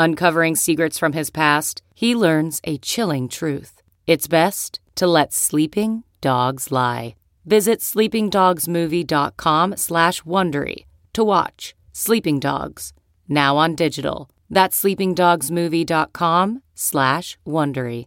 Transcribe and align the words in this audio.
Uncovering 0.00 0.54
secrets 0.54 0.96
from 0.96 1.12
his 1.12 1.28
past, 1.28 1.82
he 1.92 2.14
learns 2.14 2.60
a 2.62 2.78
chilling 2.78 3.28
truth. 3.28 3.82
It's 4.06 4.28
best 4.28 4.78
to 4.94 5.08
let 5.08 5.32
sleeping 5.32 6.04
dogs 6.20 6.70
lie. 6.70 7.16
Visit 7.44 7.80
sleepingdogsmovie.com 7.80 9.76
slash 9.76 10.22
Wondery 10.22 10.84
to 11.14 11.24
watch 11.24 11.74
Sleeping 11.92 12.38
Dogs, 12.38 12.92
now 13.28 13.56
on 13.56 13.74
digital. 13.74 14.30
That's 14.48 14.80
sleepingdogsmovie.com 14.80 16.62
slash 16.76 17.36
Wondery. 17.44 18.06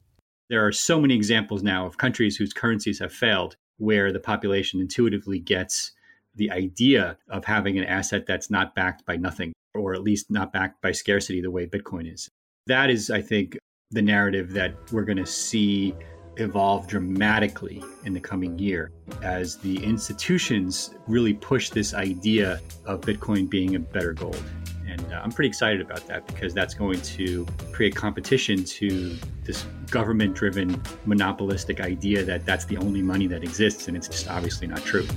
There 0.50 0.66
are 0.66 0.72
so 0.72 0.98
many 0.98 1.14
examples 1.14 1.62
now 1.62 1.86
of 1.86 1.98
countries 1.98 2.38
whose 2.38 2.54
currencies 2.54 3.00
have 3.00 3.12
failed 3.12 3.58
where 3.80 4.14
the 4.14 4.20
population 4.22 4.80
intuitively 4.80 5.40
gets 5.40 5.92
the 6.36 6.52
idea 6.52 7.18
of 7.28 7.44
having 7.44 7.78
an 7.78 7.84
asset 7.84 8.26
that's 8.26 8.50
not 8.50 8.76
backed 8.76 9.06
by 9.06 9.18
nothing, 9.18 9.52
or 9.76 9.94
at 9.94 10.02
least 10.02 10.30
not 10.30 10.54
backed 10.54 10.82
by 10.82 10.92
scarcity 10.92 11.42
the 11.42 11.52
way 11.52 11.66
Bitcoin 11.66 12.12
is. 12.12 12.30
That 12.68 12.90
is, 12.90 13.10
I 13.10 13.22
think, 13.22 13.58
the 13.92 14.02
narrative 14.02 14.52
that 14.54 14.76
we're 14.92 15.04
going 15.04 15.18
to 15.18 15.26
see 15.26 15.94
evolve 16.38 16.88
dramatically 16.88 17.84
in 18.06 18.14
the 18.14 18.20
coming 18.20 18.58
year 18.58 18.92
as 19.22 19.58
the 19.58 19.84
institutions 19.84 20.96
really 21.08 21.34
push 21.34 21.70
this 21.70 21.94
idea 21.94 22.62
of 22.86 23.02
Bitcoin 23.02 23.50
being 23.50 23.76
a 23.76 23.80
better 23.80 24.14
gold. 24.14 24.42
And 24.88 25.14
uh, 25.14 25.22
I'm 25.24 25.32
pretty 25.32 25.50
excited 25.50 25.82
about 25.82 26.08
that 26.08 26.28
because 26.28 26.54
that's 26.54 26.74
going 26.74 27.02
to 27.02 27.46
create 27.72 27.96
competition 27.96 28.64
to 28.64 29.16
this 29.44 29.66
government 29.90 30.36
driven 30.36 30.82
monopolistic 31.06 31.80
idea 31.80 32.24
that 32.24 32.46
that's 32.46 32.66
the 32.66 32.78
only 32.78 33.02
money 33.02 33.28
that 33.28 33.44
exists. 33.44 33.88
And 33.88 33.96
it's 33.96 34.08
just 34.08 34.30
obviously 34.30 34.68
not 34.68 34.84
true. 34.84 35.08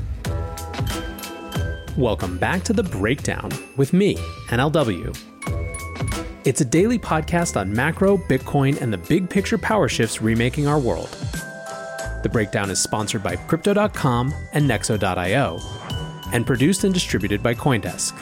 Welcome 1.97 2.39
back 2.39 2.65
to 2.65 2.73
The 2.73 2.83
Breakdown 2.83 3.53
with 3.77 3.93
me, 3.93 4.17
NLW. 4.49 5.17
It's 6.45 6.61
a 6.61 6.65
daily 6.65 6.99
podcast 6.99 7.57
on 7.57 7.73
macro, 7.73 8.17
Bitcoin, 8.17 8.83
and 8.83 8.93
the 8.93 8.99
big 8.99 9.31
picture 9.31 9.57
power 9.57 9.89
shifts 9.89 10.21
remaking 10.21 10.67
our 10.67 10.81
world. 10.81 11.09
The 12.25 12.31
breakdown 12.33 12.69
is 12.69 12.81
sponsored 12.81 13.23
by 13.23 13.37
Crypto.com 13.37 14.35
and 14.55 14.69
Nexo.io 14.69 15.61
and 16.33 16.45
produced 16.45 16.83
and 16.83 16.93
distributed 16.93 17.45
by 17.45 17.55
Coindesk. 17.55 18.13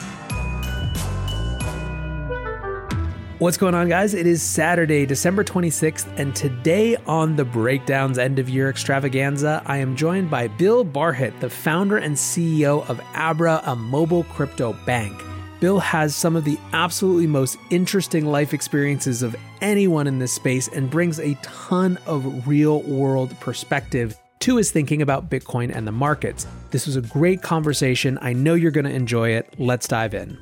What's 3.43 3.57
going 3.57 3.75
on, 3.75 3.89
guys? 3.89 4.13
It 4.13 4.25
is 4.25 4.41
Saturday, 4.41 5.05
December 5.05 5.43
26th, 5.43 6.07
and 6.17 6.33
today 6.33 6.95
on 7.05 7.35
the 7.35 7.43
Breakdown's 7.43 8.17
end 8.17 8.39
of 8.39 8.47
year 8.47 8.69
extravaganza, 8.69 9.61
I 9.65 9.79
am 9.79 9.97
joined 9.97 10.31
by 10.31 10.47
Bill 10.47 10.85
Barhydt, 10.85 11.41
the 11.41 11.49
founder 11.49 11.97
and 11.97 12.15
CEO 12.15 12.87
of 12.87 13.01
Abra, 13.13 13.61
a 13.65 13.75
mobile 13.75 14.23
crypto 14.23 14.71
bank. 14.85 15.21
Bill 15.59 15.77
has 15.79 16.15
some 16.15 16.37
of 16.37 16.45
the 16.45 16.57
absolutely 16.71 17.27
most 17.27 17.57
interesting 17.69 18.25
life 18.25 18.53
experiences 18.53 19.21
of 19.21 19.35
anyone 19.59 20.07
in 20.07 20.19
this 20.19 20.31
space 20.31 20.69
and 20.69 20.89
brings 20.89 21.19
a 21.19 21.33
ton 21.41 21.99
of 22.05 22.47
real 22.47 22.81
world 22.83 23.37
perspective 23.41 24.17
to 24.39 24.55
his 24.55 24.71
thinking 24.71 25.01
about 25.01 25.29
Bitcoin 25.29 25.75
and 25.75 25.85
the 25.85 25.91
markets. 25.91 26.47
This 26.71 26.85
was 26.85 26.95
a 26.95 27.01
great 27.01 27.41
conversation. 27.41 28.17
I 28.21 28.31
know 28.31 28.53
you're 28.53 28.71
going 28.71 28.85
to 28.85 28.95
enjoy 28.95 29.31
it. 29.31 29.53
Let's 29.57 29.89
dive 29.89 30.13
in. 30.13 30.37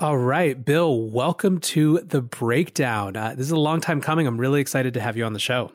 All 0.00 0.16
right, 0.16 0.64
Bill, 0.64 0.96
welcome 1.08 1.58
to 1.58 1.98
the 1.98 2.22
breakdown. 2.22 3.16
Uh, 3.16 3.34
this 3.36 3.46
is 3.46 3.50
a 3.50 3.58
long 3.58 3.80
time 3.80 4.00
coming. 4.00 4.28
I'm 4.28 4.38
really 4.38 4.60
excited 4.60 4.94
to 4.94 5.00
have 5.00 5.16
you 5.16 5.24
on 5.24 5.32
the 5.32 5.40
show. 5.40 5.72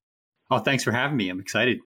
Oh, 0.49 0.59
thanks 0.59 0.85
for 0.85 0.93
having 0.93 1.17
me. 1.17 1.27
I'm 1.27 1.41
excited. 1.41 1.79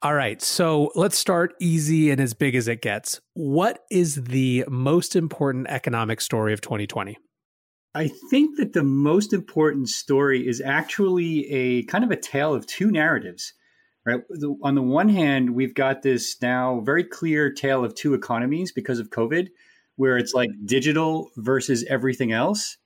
All 0.00 0.14
right. 0.14 0.40
So 0.40 0.92
let's 0.94 1.18
start 1.18 1.52
easy 1.60 2.10
and 2.10 2.22
as 2.22 2.32
big 2.32 2.54
as 2.54 2.68
it 2.68 2.80
gets. 2.80 3.20
What 3.34 3.80
is 3.90 4.14
the 4.14 4.64
most 4.66 5.14
important 5.14 5.66
economic 5.68 6.22
story 6.22 6.54
of 6.54 6.62
2020? 6.62 7.18
I 7.94 8.08
think 8.30 8.56
that 8.56 8.72
the 8.72 8.82
most 8.82 9.34
important 9.34 9.90
story 9.90 10.48
is 10.48 10.62
actually 10.62 11.50
a 11.50 11.82
kind 11.82 12.02
of 12.02 12.10
a 12.10 12.16
tale 12.16 12.54
of 12.54 12.66
two 12.66 12.90
narratives. 12.90 13.52
Right. 14.06 14.22
On 14.62 14.74
the 14.74 14.82
one 14.82 15.10
hand, 15.10 15.54
we've 15.54 15.74
got 15.74 16.00
this 16.00 16.40
now 16.40 16.80
very 16.80 17.04
clear 17.04 17.52
tale 17.52 17.84
of 17.84 17.94
two 17.94 18.14
economies 18.14 18.72
because 18.72 18.98
of 18.98 19.10
COVID, 19.10 19.48
where 19.96 20.18
it's 20.18 20.34
like 20.34 20.50
digital 20.64 21.30
versus 21.36 21.84
everything 21.88 22.32
else. 22.32 22.76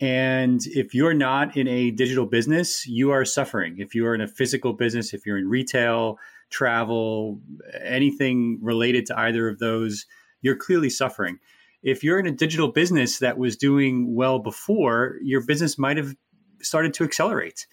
And 0.00 0.62
if 0.66 0.94
you're 0.94 1.14
not 1.14 1.56
in 1.56 1.68
a 1.68 1.90
digital 1.90 2.24
business, 2.24 2.86
you 2.86 3.10
are 3.10 3.24
suffering. 3.24 3.76
If 3.78 3.94
you 3.94 4.06
are 4.06 4.14
in 4.14 4.22
a 4.22 4.28
physical 4.28 4.72
business, 4.72 5.12
if 5.12 5.26
you're 5.26 5.36
in 5.36 5.48
retail, 5.48 6.18
travel, 6.48 7.40
anything 7.82 8.58
related 8.62 9.06
to 9.06 9.18
either 9.18 9.48
of 9.48 9.58
those, 9.58 10.06
you're 10.40 10.56
clearly 10.56 10.88
suffering. 10.88 11.38
If 11.82 12.02
you're 12.02 12.18
in 12.18 12.26
a 12.26 12.32
digital 12.32 12.68
business 12.68 13.18
that 13.18 13.38
was 13.38 13.56
doing 13.56 14.14
well 14.14 14.38
before, 14.38 15.16
your 15.22 15.44
business 15.44 15.78
might 15.78 15.98
have 15.98 16.14
started 16.62 16.94
to 16.94 17.04
accelerate. 17.04 17.66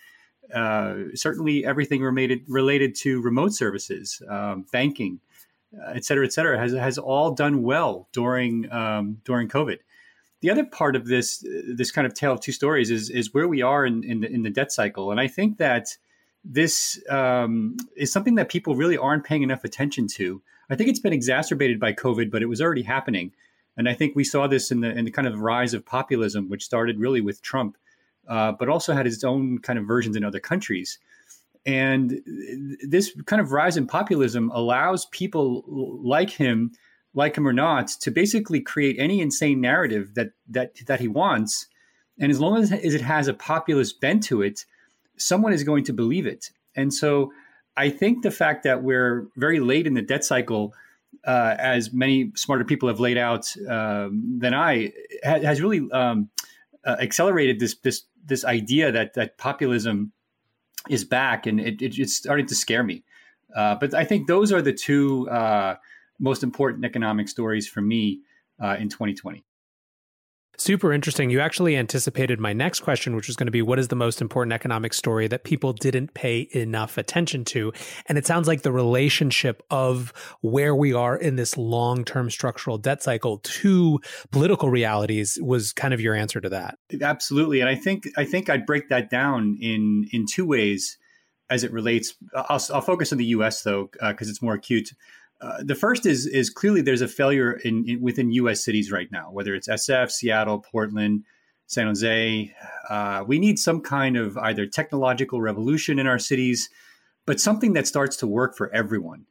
Uh, 0.53 0.95
certainly, 1.13 1.65
everything 1.65 2.01
related 2.01 2.39
related 2.47 2.95
to 2.95 3.21
remote 3.21 3.53
services, 3.53 4.21
um, 4.29 4.65
banking, 4.71 5.19
et 5.93 6.05
cetera, 6.05 6.25
et 6.25 6.33
cetera, 6.33 6.57
has 6.57 6.73
has 6.73 6.97
all 6.97 7.31
done 7.31 7.63
well 7.63 8.07
during 8.11 8.71
um, 8.71 9.21
during 9.25 9.47
COVID. 9.47 9.79
The 10.41 10.51
other 10.51 10.65
part 10.65 10.95
of 10.95 11.05
this 11.05 11.45
this 11.75 11.91
kind 11.91 12.05
of 12.05 12.13
tale 12.13 12.31
of 12.31 12.39
two 12.39 12.51
stories 12.51 12.91
is 12.91 13.09
is 13.09 13.33
where 13.33 13.47
we 13.47 13.61
are 13.61 13.85
in 13.85 14.03
in 14.03 14.21
the, 14.21 14.29
in 14.31 14.43
the 14.43 14.49
debt 14.49 14.71
cycle, 14.71 15.11
and 15.11 15.19
I 15.19 15.27
think 15.27 15.57
that 15.57 15.97
this 16.45 17.01
um, 17.09 17.77
is 17.95 18.11
something 18.11 18.35
that 18.35 18.49
people 18.49 18.75
really 18.75 18.97
aren't 18.97 19.25
paying 19.25 19.43
enough 19.43 19.63
attention 19.63 20.07
to. 20.07 20.41
I 20.69 20.75
think 20.75 20.89
it's 20.89 20.99
been 20.99 21.13
exacerbated 21.13 21.79
by 21.79 21.93
COVID, 21.93 22.29
but 22.31 22.41
it 22.41 22.47
was 22.47 22.61
already 22.61 22.83
happening. 22.83 23.33
And 23.75 23.87
I 23.87 23.93
think 23.93 24.15
we 24.15 24.23
saw 24.23 24.47
this 24.47 24.71
in 24.71 24.81
the, 24.81 24.89
in 24.89 25.05
the 25.05 25.11
kind 25.11 25.27
of 25.27 25.39
rise 25.39 25.73
of 25.73 25.85
populism, 25.85 26.49
which 26.49 26.65
started 26.65 26.99
really 26.99 27.21
with 27.21 27.41
Trump, 27.41 27.77
uh, 28.27 28.51
but 28.51 28.69
also 28.69 28.93
had 28.93 29.05
its 29.05 29.23
own 29.23 29.59
kind 29.59 29.77
of 29.77 29.85
versions 29.85 30.15
in 30.15 30.23
other 30.23 30.39
countries. 30.39 30.99
And 31.67 32.21
this 32.87 33.13
kind 33.25 33.41
of 33.41 33.51
rise 33.51 33.75
in 33.75 33.87
populism 33.87 34.49
allows 34.53 35.05
people 35.07 35.65
like 35.67 36.29
him, 36.29 36.71
like 37.13 37.35
him 37.35 37.45
or 37.45 37.51
not, 37.51 37.89
to 38.01 38.09
basically 38.09 38.61
create 38.61 38.95
any 38.97 39.19
insane 39.19 39.59
narrative 39.59 40.15
that 40.15 40.29
that 40.49 40.75
that 40.87 41.01
he 41.01 41.09
wants. 41.09 41.67
And 42.19 42.31
as 42.31 42.39
long 42.39 42.57
as 42.57 42.71
it 42.71 43.01
has 43.01 43.27
a 43.27 43.33
populist 43.33 43.99
bent 43.99 44.23
to 44.23 44.41
it, 44.41 44.65
someone 45.17 45.51
is 45.51 45.63
going 45.63 45.83
to 45.83 45.93
believe 45.93 46.25
it. 46.25 46.51
And 46.75 46.93
so 46.93 47.33
I 47.75 47.89
think 47.89 48.23
the 48.23 48.31
fact 48.31 48.63
that 48.63 48.81
we're 48.81 49.27
very 49.35 49.59
late 49.59 49.85
in 49.85 49.93
the 49.93 50.01
debt 50.01 50.23
cycle, 50.23 50.73
uh, 51.25 51.55
as 51.59 51.91
many 51.91 52.31
smarter 52.35 52.63
people 52.63 52.87
have 52.87 53.01
laid 53.01 53.17
out 53.17 53.45
um, 53.69 54.39
than 54.39 54.53
I, 54.53 54.93
ha- 55.23 55.41
has 55.41 55.61
really 55.61 55.91
um, 55.91 56.29
uh, 56.85 56.95
accelerated 57.01 57.59
this 57.59 57.75
this 57.83 58.03
this 58.25 58.45
idea 58.45 58.91
that 58.91 59.15
that 59.15 59.37
populism 59.37 60.13
is 60.89 61.03
back, 61.03 61.45
and 61.45 61.59
it, 61.59 61.81
it, 61.81 61.97
it's 61.97 62.15
starting 62.15 62.45
to 62.47 62.55
scare 62.55 62.83
me. 62.83 63.03
Uh, 63.55 63.75
but 63.75 63.93
I 63.93 64.03
think 64.03 64.27
those 64.27 64.51
are 64.51 64.61
the 64.61 64.73
two 64.73 65.29
uh, 65.29 65.75
most 66.19 66.43
important 66.43 66.85
economic 66.85 67.29
stories 67.29 67.67
for 67.67 67.81
me 67.81 68.21
uh, 68.61 68.75
in 68.79 68.89
2020. 68.89 69.43
Super 70.59 70.91
interesting. 70.91 71.29
You 71.29 71.39
actually 71.39 71.77
anticipated 71.77 72.39
my 72.39 72.51
next 72.51 72.79
question, 72.79 73.15
which 73.15 73.27
was 73.27 73.35
going 73.35 73.45
to 73.45 73.51
be 73.51 73.61
what 73.61 73.77
is 73.77 73.89
the 73.89 73.95
most 73.95 74.21
important 74.21 74.53
economic 74.53 74.91
story 74.91 75.27
that 75.27 75.43
people 75.43 75.71
didn't 75.71 76.15
pay 76.15 76.49
enough 76.51 76.97
attention 76.97 77.45
to? 77.45 77.71
And 78.07 78.17
it 78.17 78.25
sounds 78.25 78.47
like 78.47 78.63
the 78.63 78.71
relationship 78.71 79.61
of 79.69 80.11
where 80.41 80.75
we 80.75 80.93
are 80.93 81.15
in 81.15 81.35
this 81.35 81.57
long 81.57 82.03
term 82.03 82.31
structural 82.31 82.79
debt 82.79 83.03
cycle 83.03 83.37
to 83.37 83.99
political 84.31 84.71
realities 84.71 85.37
was 85.43 85.73
kind 85.73 85.93
of 85.93 86.01
your 86.01 86.15
answer 86.15 86.41
to 86.41 86.49
that. 86.49 86.79
Absolutely. 87.01 87.59
And 87.59 87.69
I 87.69 87.75
think 87.75 88.07
I 88.17 88.25
think 88.25 88.49
I'd 88.49 88.65
break 88.65 88.89
that 88.89 89.11
down 89.11 89.59
in 89.61 90.09
in 90.11 90.25
two 90.25 90.45
ways 90.45 90.97
as 91.51 91.63
it 91.63 91.71
relates. 91.71 92.15
I'll, 92.35 92.61
I'll 92.73 92.81
focus 92.81 93.11
on 93.11 93.19
the 93.19 93.25
US 93.25 93.61
though, 93.61 93.89
because 93.91 94.27
uh, 94.27 94.31
it's 94.31 94.41
more 94.41 94.55
acute. 94.55 94.89
Uh, 95.39 95.63
the 95.63 95.75
first 95.75 96.05
is 96.05 96.25
is 96.25 96.49
clearly 96.49 96.81
there's 96.81 97.01
a 97.01 97.07
failure 97.07 97.53
in, 97.63 97.87
in, 97.87 98.01
within 98.01 98.31
U.S. 98.31 98.63
cities 98.63 98.91
right 98.91 99.11
now, 99.11 99.29
whether 99.31 99.53
it's 99.53 99.67
SF, 99.67 100.09
Seattle, 100.09 100.59
Portland, 100.59 101.23
San 101.67 101.87
Jose. 101.87 102.53
Uh, 102.89 103.23
we 103.27 103.37
need 103.37 103.59
some 103.59 103.81
kind 103.81 104.17
of 104.17 104.37
either 104.37 104.65
technological 104.65 105.39
revolution 105.39 105.99
in 105.99 106.07
our 106.07 106.17
cities, 106.17 106.69
but 107.25 107.39
something 107.39 107.73
that 107.73 107.87
starts 107.87 108.17
to 108.17 108.27
work 108.27 108.55
for 108.57 108.73
everyone. 108.73 109.25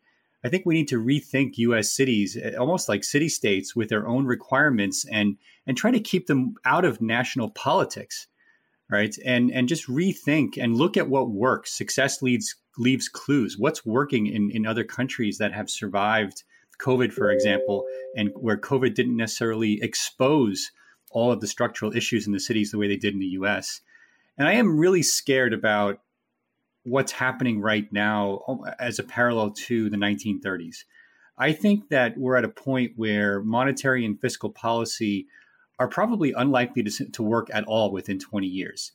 I 0.45 0.49
think 0.49 0.65
we 0.65 0.75
need 0.75 0.89
to 0.89 1.03
rethink 1.03 1.59
U.S. 1.59 1.93
cities, 1.93 2.39
eh, 2.41 2.55
almost 2.55 2.89
like 2.89 3.03
city 3.03 3.29
states, 3.29 3.75
with 3.75 3.89
their 3.89 4.07
own 4.07 4.27
requirements 4.27 5.05
and 5.11 5.37
and 5.67 5.77
try 5.77 5.91
to 5.91 5.99
keep 5.99 6.29
them 6.29 6.55
out 6.65 6.85
of 6.85 7.01
national 7.01 7.51
politics, 7.51 8.29
right? 8.89 9.17
And 9.25 9.51
and 9.51 9.67
just 9.67 9.89
rethink 9.89 10.57
and 10.57 10.77
look 10.77 10.97
at 10.97 11.09
what 11.09 11.31
works. 11.31 11.73
Success 11.73 12.23
leads 12.23 12.55
leaves 12.79 13.09
clues. 13.09 13.57
What's 13.59 13.85
working 13.85 14.27
in, 14.27 14.51
in 14.51 14.67
other 14.67 14.85
countries 14.85 15.39
that 15.39 15.53
have 15.53 15.71
survived 15.71 16.45
COVID, 16.79 17.13
for 17.13 17.31
example, 17.31 17.87
and 18.17 18.31
where 18.35 18.57
COVID 18.57 18.95
didn't 18.95 19.17
necessarily 19.17 19.81
expose 19.83 20.71
all 21.11 21.33
of 21.33 21.41
the 21.41 21.47
structural 21.47 21.97
issues 21.97 22.27
in 22.27 22.33
the 22.33 22.41
cities 22.41 22.71
the 22.71 22.79
way 22.79 22.89
they 22.89 22.97
did 22.97 23.15
in 23.15 23.21
the 23.21 23.27
US. 23.27 23.81
And 24.37 24.47
I 24.47 24.53
am 24.53 24.79
really 24.79 25.03
scared 25.03 25.55
about 25.55 26.01
what's 26.85 27.13
happening 27.13 27.61
right 27.61 27.91
now 27.93 28.43
um, 28.47 28.61
as 28.79 28.99
a 28.99 29.03
parallel 29.05 29.51
to 29.51 29.89
the 29.89 29.97
1930s. 29.97 30.85
I 31.39 31.53
think 31.53 31.89
that 31.89 32.17
we're 32.17 32.37
at 32.37 32.45
a 32.45 32.49
point 32.49 32.93
where 32.97 33.43
monetary 33.43 34.05
and 34.05 34.21
fiscal 34.21 34.51
policy 34.51 35.27
are 35.79 35.89
probably 35.89 36.33
unlikely 36.33 36.83
to, 36.85 37.11
to 37.11 37.23
work 37.23 37.49
at 37.53 37.65
all 37.65 37.91
within 37.91 38.19
20 38.19 38.47
years 38.47 38.93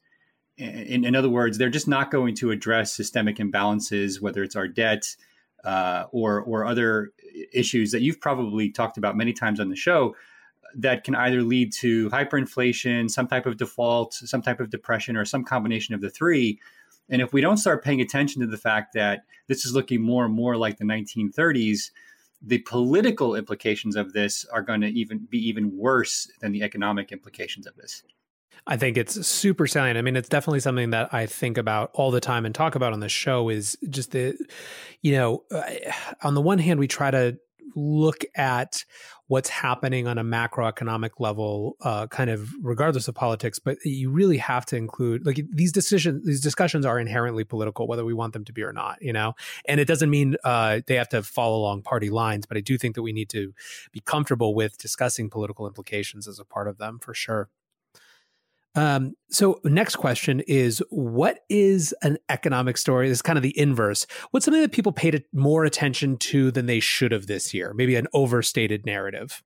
in, 0.57 1.05
in, 1.05 1.15
other 1.15 1.29
words, 1.29 1.57
they're 1.57 1.69
just 1.69 1.87
not 1.87 2.11
going 2.11 2.35
to 2.35 2.51
address 2.51 2.93
systemic 2.93 3.37
imbalances, 3.37 4.21
whether 4.21 4.43
it's 4.43 4.55
our 4.55 4.67
debt 4.67 5.15
uh, 5.63 6.05
or 6.11 6.41
or 6.41 6.65
other 6.65 7.11
issues 7.53 7.91
that 7.91 8.01
you've 8.01 8.19
probably 8.19 8.69
talked 8.69 8.97
about 8.97 9.15
many 9.15 9.33
times 9.33 9.59
on 9.59 9.69
the 9.69 9.75
show 9.75 10.15
that 10.75 11.03
can 11.03 11.15
either 11.15 11.41
lead 11.41 11.73
to 11.73 12.09
hyperinflation, 12.09 13.09
some 13.09 13.27
type 13.27 13.45
of 13.45 13.57
default, 13.57 14.13
some 14.13 14.41
type 14.41 14.59
of 14.59 14.69
depression, 14.69 15.17
or 15.17 15.25
some 15.25 15.43
combination 15.43 15.93
of 15.93 16.01
the 16.01 16.09
three. 16.09 16.59
And 17.09 17.21
if 17.21 17.33
we 17.33 17.41
don't 17.41 17.57
start 17.57 17.83
paying 17.83 17.99
attention 17.99 18.41
to 18.41 18.47
the 18.47 18.57
fact 18.57 18.93
that 18.93 19.23
this 19.47 19.65
is 19.65 19.73
looking 19.73 20.01
more 20.01 20.25
and 20.25 20.33
more 20.33 20.55
like 20.55 20.77
the 20.77 20.85
1930s, 20.85 21.91
the 22.41 22.59
political 22.59 23.35
implications 23.35 23.95
of 23.95 24.13
this 24.13 24.45
are 24.45 24.61
going 24.61 24.81
to 24.81 24.87
even 24.87 25.27
be 25.29 25.37
even 25.37 25.77
worse 25.77 26.31
than 26.39 26.51
the 26.51 26.63
economic 26.63 27.11
implications 27.11 27.67
of 27.67 27.75
this. 27.75 28.03
I 28.67 28.77
think 28.77 28.97
it's 28.97 29.25
super 29.25 29.65
salient. 29.65 29.97
I 29.97 30.01
mean, 30.01 30.15
it's 30.15 30.29
definitely 30.29 30.59
something 30.59 30.91
that 30.91 31.13
I 31.13 31.25
think 31.25 31.57
about 31.57 31.91
all 31.93 32.11
the 32.11 32.21
time 32.21 32.45
and 32.45 32.53
talk 32.53 32.75
about 32.75 32.93
on 32.93 32.99
the 32.99 33.09
show 33.09 33.49
is 33.49 33.77
just 33.89 34.11
the, 34.11 34.37
you 35.01 35.13
know, 35.13 35.43
on 36.21 36.35
the 36.35 36.41
one 36.41 36.59
hand, 36.59 36.79
we 36.79 36.87
try 36.87 37.09
to 37.11 37.37
look 37.75 38.23
at 38.35 38.83
what's 39.27 39.47
happening 39.47 40.07
on 40.07 40.17
a 40.17 40.23
macroeconomic 40.23 41.11
level, 41.17 41.77
uh, 41.81 42.05
kind 42.07 42.29
of 42.29 42.49
regardless 42.61 43.07
of 43.07 43.15
politics, 43.15 43.59
but 43.59 43.77
you 43.85 44.11
really 44.11 44.37
have 44.37 44.65
to 44.65 44.75
include 44.75 45.25
like 45.25 45.41
these 45.53 45.71
decisions, 45.71 46.25
these 46.25 46.41
discussions 46.41 46.85
are 46.85 46.99
inherently 46.99 47.45
political, 47.45 47.87
whether 47.87 48.03
we 48.03 48.13
want 48.13 48.33
them 48.33 48.43
to 48.43 48.51
be 48.51 48.61
or 48.61 48.73
not, 48.73 49.01
you 49.01 49.13
know? 49.13 49.33
And 49.65 49.79
it 49.79 49.87
doesn't 49.87 50.09
mean 50.09 50.35
uh, 50.43 50.81
they 50.85 50.95
have 50.95 51.07
to 51.09 51.23
follow 51.23 51.55
along 51.55 51.83
party 51.83 52.09
lines, 52.09 52.45
but 52.45 52.57
I 52.57 52.59
do 52.59 52.77
think 52.77 52.95
that 52.95 53.03
we 53.03 53.13
need 53.13 53.29
to 53.29 53.53
be 53.93 54.01
comfortable 54.01 54.53
with 54.53 54.77
discussing 54.77 55.29
political 55.29 55.65
implications 55.65 56.27
as 56.27 56.37
a 56.37 56.45
part 56.45 56.67
of 56.67 56.77
them 56.77 56.99
for 56.99 57.13
sure. 57.13 57.49
Um, 58.73 59.15
so 59.29 59.59
next 59.63 59.97
question 59.97 60.41
is 60.47 60.81
what 60.89 61.39
is 61.49 61.93
an 62.01 62.17
economic 62.29 62.77
story? 62.77 63.09
This 63.09 63.17
is 63.17 63.21
kind 63.21 63.37
of 63.37 63.43
the 63.43 63.57
inverse. 63.59 64.07
What's 64.31 64.45
something 64.45 64.61
that 64.61 64.71
people 64.71 64.93
paid 64.93 65.23
more 65.33 65.65
attention 65.65 66.17
to 66.17 66.51
than 66.51 66.67
they 66.67 66.79
should 66.79 67.11
have 67.11 67.27
this 67.27 67.53
year? 67.53 67.73
Maybe 67.73 67.95
an 67.95 68.07
overstated 68.13 68.85
narrative. 68.85 69.43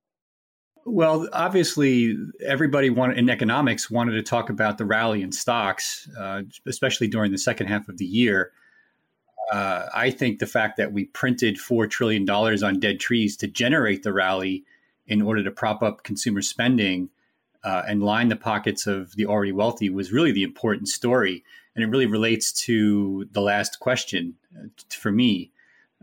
Well, 0.84 1.28
obviously, 1.32 2.16
everybody 2.44 2.90
wanted 2.90 3.18
in 3.18 3.28
economics 3.28 3.90
wanted 3.90 4.12
to 4.12 4.22
talk 4.22 4.50
about 4.50 4.78
the 4.78 4.84
rally 4.84 5.20
in 5.20 5.32
stocks, 5.32 6.08
uh, 6.16 6.42
especially 6.64 7.08
during 7.08 7.32
the 7.32 7.38
second 7.38 7.66
half 7.66 7.88
of 7.88 7.98
the 7.98 8.04
year. 8.04 8.52
Uh, 9.52 9.86
I 9.92 10.10
think 10.10 10.38
the 10.38 10.46
fact 10.46 10.76
that 10.76 10.92
we 10.92 11.06
printed 11.06 11.58
four 11.58 11.88
trillion 11.88 12.24
dollars 12.24 12.62
on 12.62 12.78
dead 12.78 13.00
trees 13.00 13.36
to 13.38 13.48
generate 13.48 14.04
the 14.04 14.12
rally 14.12 14.64
in 15.08 15.22
order 15.22 15.42
to 15.42 15.50
prop 15.50 15.82
up 15.82 16.04
consumer 16.04 16.42
spending 16.42 17.10
uh, 17.66 17.82
and 17.88 18.00
line 18.00 18.28
the 18.28 18.36
pockets 18.36 18.86
of 18.86 19.16
the 19.16 19.26
already 19.26 19.50
wealthy 19.50 19.90
was 19.90 20.12
really 20.12 20.30
the 20.30 20.44
important 20.44 20.88
story. 20.88 21.42
And 21.74 21.82
it 21.82 21.88
really 21.88 22.06
relates 22.06 22.52
to 22.64 23.26
the 23.32 23.40
last 23.40 23.80
question 23.80 24.34
uh, 24.56 24.68
for 24.88 25.10
me. 25.10 25.50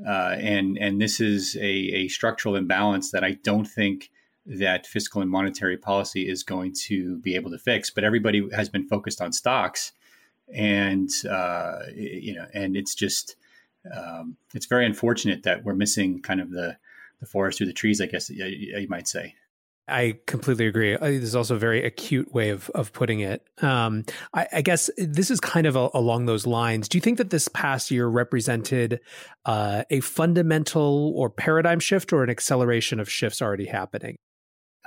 Uh, 0.06 0.36
and, 0.38 0.78
and 0.78 1.00
this 1.00 1.22
is 1.22 1.56
a, 1.56 1.62
a 1.62 2.08
structural 2.10 2.58
imbalance 2.58 3.12
that 3.12 3.24
I 3.24 3.38
don't 3.44 3.66
think 3.66 4.12
that 4.46 4.86
fiscal 4.86 5.22
and 5.22 5.32
monetary 5.32 5.78
policy 5.78 6.28
is 6.28 6.44
going 6.44 6.74
to 6.74 7.18
be 7.20 7.34
able 7.36 7.52
to 7.52 7.58
fix. 7.58 7.90
But 7.90 8.04
everybody 8.04 8.46
has 8.54 8.68
been 8.68 8.86
focused 8.86 9.22
on 9.22 9.32
stocks, 9.32 9.94
and 10.54 11.10
uh, 11.30 11.80
you 11.96 12.34
know, 12.36 12.46
and 12.54 12.76
it's 12.76 12.94
just 12.94 13.38
um, 13.96 14.36
it's 14.54 14.66
very 14.66 14.86
unfortunate 14.86 15.44
that 15.44 15.64
we're 15.64 15.76
missing 15.76 16.22
kind 16.22 16.42
of 16.42 16.52
the 16.52 16.76
the 17.22 17.26
forest 17.26 17.58
through 17.58 17.68
the 17.68 17.74
trees. 17.74 18.02
I 18.02 18.08
guess 18.08 18.30
you, 18.30 18.44
you 18.46 18.88
might 18.90 19.08
say. 19.08 19.36
I 19.88 20.20
completely 20.28 20.68
agree. 20.68 20.96
Uh, 20.96 21.00
There's 21.00 21.36
also 21.36 21.56
a 21.56 21.60
very 21.60 21.84
acute 21.86 22.34
way 22.34 22.50
of 22.50 22.70
of 22.70 22.94
putting 22.94 23.20
it. 23.20 23.46
Um, 23.62 24.06
I, 24.34 24.48
I, 24.54 24.62
guess 24.62 24.90
this 24.98 25.30
is 25.30 25.42
kind 25.42 25.68
of 25.68 25.76
a, 25.76 25.90
along 25.94 26.26
those 26.26 26.48
lines. 26.48 26.88
Do 26.88 26.98
you 26.98 27.02
think 27.02 27.18
that 27.18 27.32
this 27.32 27.50
past 27.50 27.92
year 27.92 28.08
represented 28.08 29.02
uh, 29.46 29.84
a 29.90 30.00
fundamental 30.00 31.12
or 31.18 31.30
paradigm 31.30 31.82
shift, 31.82 32.14
or 32.14 32.24
an 32.24 32.30
acceleration 32.30 33.02
of 33.02 33.12
shifts 33.12 33.42
already 33.42 33.66
happening? 33.66 34.16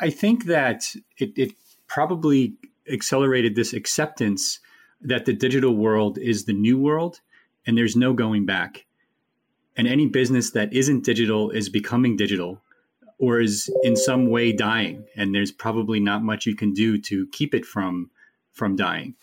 I 0.00 0.08
think 0.08 0.46
that 0.46 0.94
it, 1.18 1.32
it 1.36 1.52
probably 1.88 2.54
accelerated 2.90 3.54
this 3.54 3.74
acceptance 3.74 4.60
that 5.02 5.26
the 5.26 5.34
digital 5.34 5.76
world 5.76 6.16
is 6.16 6.46
the 6.46 6.54
new 6.54 6.78
world, 6.78 7.20
and 7.66 7.76
there's 7.76 7.96
no 7.96 8.14
going 8.14 8.46
back. 8.46 8.86
And 9.76 9.86
any 9.86 10.06
business 10.06 10.52
that 10.52 10.72
isn't 10.72 11.04
digital 11.04 11.50
is 11.50 11.68
becoming 11.68 12.16
digital 12.16 12.62
or 13.18 13.40
is 13.40 13.70
in 13.82 13.96
some 13.96 14.28
way 14.30 14.52
dying, 14.52 15.04
and 15.16 15.34
there's 15.34 15.52
probably 15.52 16.00
not 16.00 16.22
much 16.22 16.46
you 16.46 16.54
can 16.54 16.72
do 16.72 16.98
to 16.98 17.26
keep 17.28 17.54
it 17.54 17.64
from 17.64 18.10
from 18.52 18.76
dying. 18.76 19.14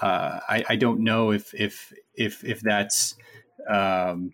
Uh, 0.00 0.40
I, 0.48 0.64
I, 0.70 0.76
don't 0.76 1.00
know 1.00 1.30
if 1.32 1.52
if 1.52 1.92
if 2.14 2.42
if 2.44 2.60
that's 2.60 3.16
um, 3.68 4.32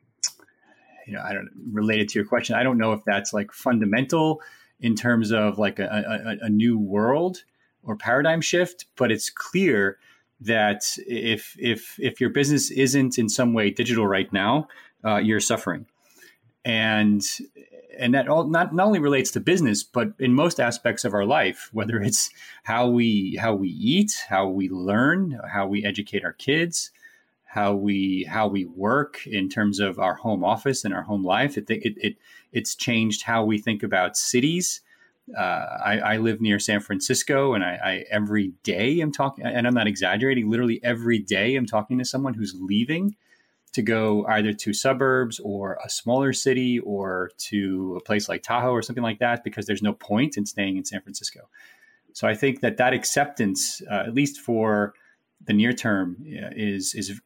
you 1.07 1.14
know 1.14 1.23
I 1.23 1.33
don't 1.33 1.50
related 1.73 2.09
to 2.11 2.19
your 2.19 2.26
question. 2.26 2.57
I 2.57 2.62
don't 2.62 2.78
know 2.78 2.92
if 2.92 3.04
that's 3.04 3.33
like 3.33 3.52
fundamental 3.52 4.40
in 4.81 4.95
terms 4.95 5.33
of 5.33 5.59
like 5.59 5.78
a, 5.78 6.38
a, 6.42 6.47
a 6.47 6.49
new 6.49 6.78
world 6.78 7.45
or 7.83 7.97
paradigm 7.97 8.40
shift, 8.40 8.87
but 8.97 9.11
it's 9.11 9.31
clear 9.31 9.99
that 10.40 10.83
if 11.07 11.57
if 11.59 11.99
if 11.99 12.21
your 12.21 12.31
business 12.31 12.71
isn't 12.71 13.19
in 13.19 13.28
some 13.28 13.54
way 13.54 13.71
digital 13.71 14.07
right 14.07 14.33
now, 14.33 14.69
uh, 15.04 15.16
you're 15.16 15.40
suffering. 15.40 15.87
And 16.64 17.23
and 17.99 18.15
that 18.15 18.29
all 18.29 18.45
not, 18.45 18.75
not 18.75 18.87
only 18.87 18.99
relates 18.99 19.31
to 19.31 19.41
business 19.41 19.83
but 19.83 20.09
in 20.19 20.33
most 20.33 20.61
aspects 20.61 21.05
of 21.05 21.15
our 21.15 21.25
life 21.25 21.71
whether 21.73 22.00
it's 22.00 22.31
how 22.65 22.88
we 22.88 23.37
how 23.41 23.55
we 23.55 23.69
eat 23.69 24.25
how 24.29 24.49
we 24.49 24.69
learn 24.69 25.41
how 25.53 25.67
we 25.67 25.85
educate 25.85 26.25
our 26.25 26.33
kids 26.33 26.91
how 27.45 27.75
we 27.75 28.25
how 28.29 28.47
we 28.47 28.65
work 28.65 29.26
in 29.26 29.49
terms 29.49 29.81
of 29.81 29.99
our 29.99 30.15
home 30.15 30.45
office 30.45 30.85
and 30.85 30.95
our 30.95 31.03
home 31.03 31.25
life 31.25 31.57
it 31.57 31.69
it, 31.69 31.95
it 31.97 32.17
it's 32.53 32.75
changed 32.75 33.23
how 33.23 33.45
we 33.45 33.59
think 33.59 33.83
about 33.83 34.17
cities 34.17 34.81
uh, 35.37 35.41
I, 35.85 35.99
I, 35.99 36.17
live 36.19 36.41
near 36.41 36.61
San 36.61 36.79
Francisco, 36.79 37.55
and 37.55 37.65
I, 37.65 37.79
I 37.85 38.05
every 38.12 38.53
day 38.62 39.00
am 39.00 39.11
talking, 39.11 39.45
and 39.45 39.67
I'm 39.67 39.75
not 39.75 39.88
exaggerating. 39.88 40.49
Literally 40.49 40.79
every 40.85 41.19
day, 41.19 41.57
I'm 41.57 41.67
talking 41.67 41.99
to 41.99 42.05
someone 42.05 42.35
who's 42.35 42.55
leaving 42.57 43.17
to 43.73 43.82
go 43.82 44.25
either 44.28 44.52
to 44.52 44.73
suburbs 44.73 45.40
or 45.40 45.78
a 45.85 45.90
smaller 45.90 46.32
city 46.32 46.78
or 46.80 47.30
to 47.38 47.96
a 48.00 48.04
place 48.04 48.28
like 48.28 48.42
Tahoe 48.42 48.73
or 48.73 48.82
something 48.82 49.02
like 49.02 49.18
that 49.18 49.44
because 49.44 49.66
there's 49.66 49.82
no 49.82 49.92
point 49.92 50.37
in 50.37 50.46
staying 50.46 50.76
in 50.76 50.85
San 50.85 51.00
Francisco. 51.02 51.49
So 52.12 52.26
I 52.26 52.35
think 52.35 52.61
that 52.61 52.78
that 52.78 52.94
acceptance, 52.94 53.82
uh, 53.90 54.04
at 54.06 54.14
least 54.14 54.40
for 54.40 54.94
the 55.44 55.52
near 55.52 55.73
term, 55.73 56.16
uh, 56.26 56.50
is 56.56 56.94
is 56.94 57.20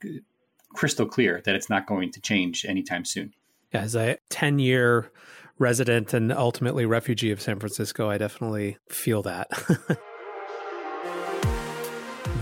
crystal 0.75 1.07
clear 1.07 1.41
that 1.45 1.55
it's 1.55 1.71
not 1.71 1.87
going 1.87 2.11
to 2.13 2.21
change 2.21 2.65
anytime 2.65 3.05
soon. 3.05 3.33
Yeah, 3.73 3.83
as 3.83 3.95
a 3.95 4.19
ten 4.29 4.59
year 4.59 5.13
resident 5.59 6.13
and 6.15 6.33
ultimately 6.33 6.87
refugee 6.87 7.31
of 7.31 7.41
San 7.41 7.61
Francisco, 7.61 8.11
I 8.11 8.19
definitely 8.19 8.79
feel 8.89 9.23
that. 9.23 9.49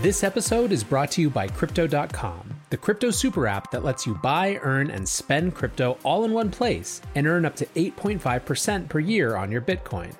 This 0.01 0.23
episode 0.23 0.71
is 0.71 0.81
brought 0.81 1.11
to 1.11 1.21
you 1.21 1.29
by 1.29 1.49
Crypto.com, 1.49 2.58
the 2.69 2.77
crypto 2.77 3.09
super 3.09 3.47
app 3.47 3.71
that 3.71 3.83
lets 3.83 4.05
you 4.05 4.13
buy, 4.15 4.59
earn, 4.61 4.91
and 4.91 5.07
spend 5.07 5.55
crypto 5.55 5.97
all 6.03 6.23
in 6.23 6.33
one 6.33 6.51
place 6.51 7.01
and 7.15 7.25
earn 7.25 7.45
up 7.45 7.55
to 7.55 7.65
8.5% 7.65 8.87
per 8.87 8.99
year 8.99 9.35
on 9.35 9.51
your 9.51 9.61
Bitcoin. 9.61 10.15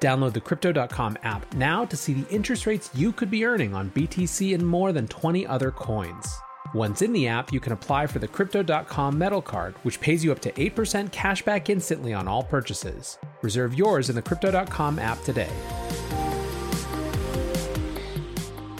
Download 0.00 0.34
the 0.34 0.40
Crypto.com 0.40 1.16
app 1.22 1.54
now 1.54 1.86
to 1.86 1.96
see 1.96 2.12
the 2.12 2.28
interest 2.28 2.66
rates 2.66 2.90
you 2.94 3.10
could 3.10 3.30
be 3.30 3.46
earning 3.46 3.74
on 3.74 3.90
BTC 3.90 4.54
and 4.54 4.66
more 4.66 4.92
than 4.92 5.08
20 5.08 5.46
other 5.46 5.70
coins. 5.70 6.28
Once 6.74 7.00
in 7.00 7.12
the 7.12 7.26
app, 7.26 7.52
you 7.52 7.60
can 7.60 7.72
apply 7.72 8.06
for 8.06 8.18
the 8.18 8.28
Crypto.com 8.28 9.16
Metal 9.16 9.40
Card, 9.40 9.74
which 9.82 10.00
pays 10.00 10.22
you 10.22 10.30
up 10.30 10.40
to 10.40 10.52
8% 10.52 11.10
cash 11.10 11.40
back 11.42 11.70
instantly 11.70 12.12
on 12.12 12.28
all 12.28 12.42
purchases. 12.42 13.16
Reserve 13.40 13.74
yours 13.74 14.10
in 14.10 14.16
the 14.16 14.20
Crypto.com 14.20 14.98
app 14.98 15.22
today. 15.22 15.50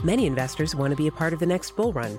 Many 0.02 0.26
investors 0.26 0.76
want 0.76 0.90
to 0.90 0.96
be 0.96 1.06
a 1.06 1.12
part 1.12 1.32
of 1.32 1.38
the 1.38 1.46
next 1.46 1.74
bull 1.74 1.94
run. 1.94 2.18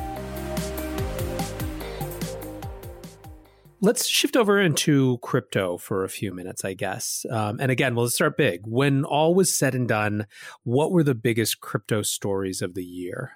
Let's 3.83 4.07
shift 4.07 4.37
over 4.37 4.61
into 4.61 5.17
crypto 5.23 5.77
for 5.77 6.03
a 6.03 6.09
few 6.09 6.33
minutes, 6.33 6.63
I 6.63 6.75
guess. 6.75 7.25
Um, 7.31 7.59
and 7.59 7.71
again, 7.71 7.95
we'll 7.95 8.09
start 8.09 8.37
big. 8.37 8.61
When 8.65 9.03
all 9.03 9.33
was 9.33 9.57
said 9.57 9.73
and 9.73 9.87
done, 9.87 10.27
what 10.63 10.91
were 10.91 11.03
the 11.03 11.15
biggest 11.15 11.61
crypto 11.61 12.03
stories 12.03 12.61
of 12.61 12.75
the 12.75 12.83
year? 12.83 13.31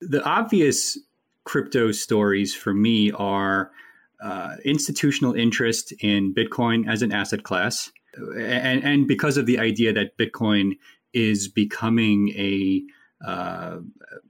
The 0.00 0.22
obvious 0.24 0.98
crypto 1.44 1.92
stories 1.92 2.54
for 2.54 2.74
me 2.74 3.12
are 3.12 3.70
uh, 4.20 4.56
institutional 4.64 5.34
interest 5.34 5.92
in 6.00 6.34
Bitcoin 6.34 6.90
as 6.90 7.02
an 7.02 7.12
asset 7.12 7.44
class. 7.44 7.92
And, 8.16 8.82
and 8.82 9.06
because 9.06 9.36
of 9.36 9.46
the 9.46 9.60
idea 9.60 9.92
that 9.92 10.18
Bitcoin 10.18 10.72
is 11.12 11.46
becoming 11.46 12.30
a 12.30 12.82
uh, 13.24 13.78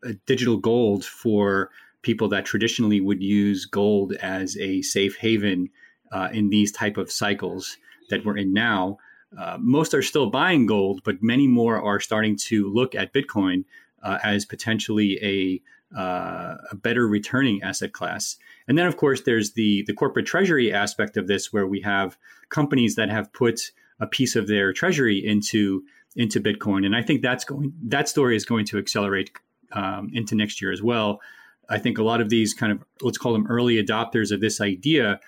a 0.04 0.12
digital 0.26 0.56
gold 0.56 1.04
for 1.04 1.70
people 2.07 2.29
that 2.29 2.45
traditionally 2.45 3.01
would 3.01 3.21
use 3.21 3.67
gold 3.67 4.13
as 4.23 4.57
a 4.59 4.81
safe 4.81 5.17
haven 5.17 5.69
uh, 6.13 6.29
in 6.33 6.51
these 6.51 6.71
type 6.71 6.97
of 6.97 7.11
cycles 7.11 7.77
that 8.11 8.25
we're 8.25 8.37
in 8.37 8.53
now. 8.53 8.97
Uh, 9.37 9.59
most 9.61 9.93
are 9.93 10.03
still 10.03 10.31
buying 10.31 10.67
gold, 10.67 11.01
but 11.05 11.21
many 11.21 11.49
more 11.49 11.83
are 11.83 11.99
starting 11.99 12.37
to 12.37 12.73
look 12.73 12.95
at 12.95 13.13
Bitcoin 13.13 13.65
uh, 14.05 14.19
as 14.23 14.45
potentially 14.45 15.19
a, 15.21 15.99
uh, 15.99 16.55
a 16.71 16.77
better 16.77 17.09
returning 17.09 17.61
asset 17.65 17.93
class. 17.93 18.37
And 18.69 18.79
then, 18.79 18.87
of 18.87 18.97
course, 18.97 19.23
there's 19.23 19.55
the 19.55 19.83
the 19.89 19.93
corporate 19.93 20.27
treasury 20.27 20.73
aspect 20.73 21.17
of 21.17 21.27
this, 21.27 21.53
where 21.53 21.67
we 21.67 21.81
have 21.81 22.17
companies 22.51 22.95
that 22.95 23.11
have 23.11 23.33
put 23.33 23.73
a 23.99 24.07
piece 24.07 24.37
of 24.37 24.47
their 24.47 24.73
treasury 24.73 25.19
into 25.19 25.83
into 26.15 26.41
Bitcoin, 26.41 26.87
and 26.87 26.95
I 26.95 27.03
think 27.03 27.23
that's 27.23 27.45
going 27.45 27.73
that 27.89 28.09
story 28.09 28.37
is 28.37 28.45
going 28.45 28.67
to 28.67 28.79
accelerate 28.79 29.31
um, 29.73 30.11
into 30.13 30.35
next 30.37 30.63
year 30.63 30.73
as 30.73 30.83
well. 30.83 31.21
I 31.68 31.78
think 31.78 31.99
a 31.99 32.02
lot 32.02 32.20
of 32.20 32.28
these 32.28 32.54
kind 32.54 32.73
of 32.73 32.85
let's 33.00 33.18
call 33.18 33.32
them 33.32 33.46
early 33.49 33.82
adopters 33.82 34.30
of 34.30 34.40
this 34.40 34.61
idea 34.61 35.20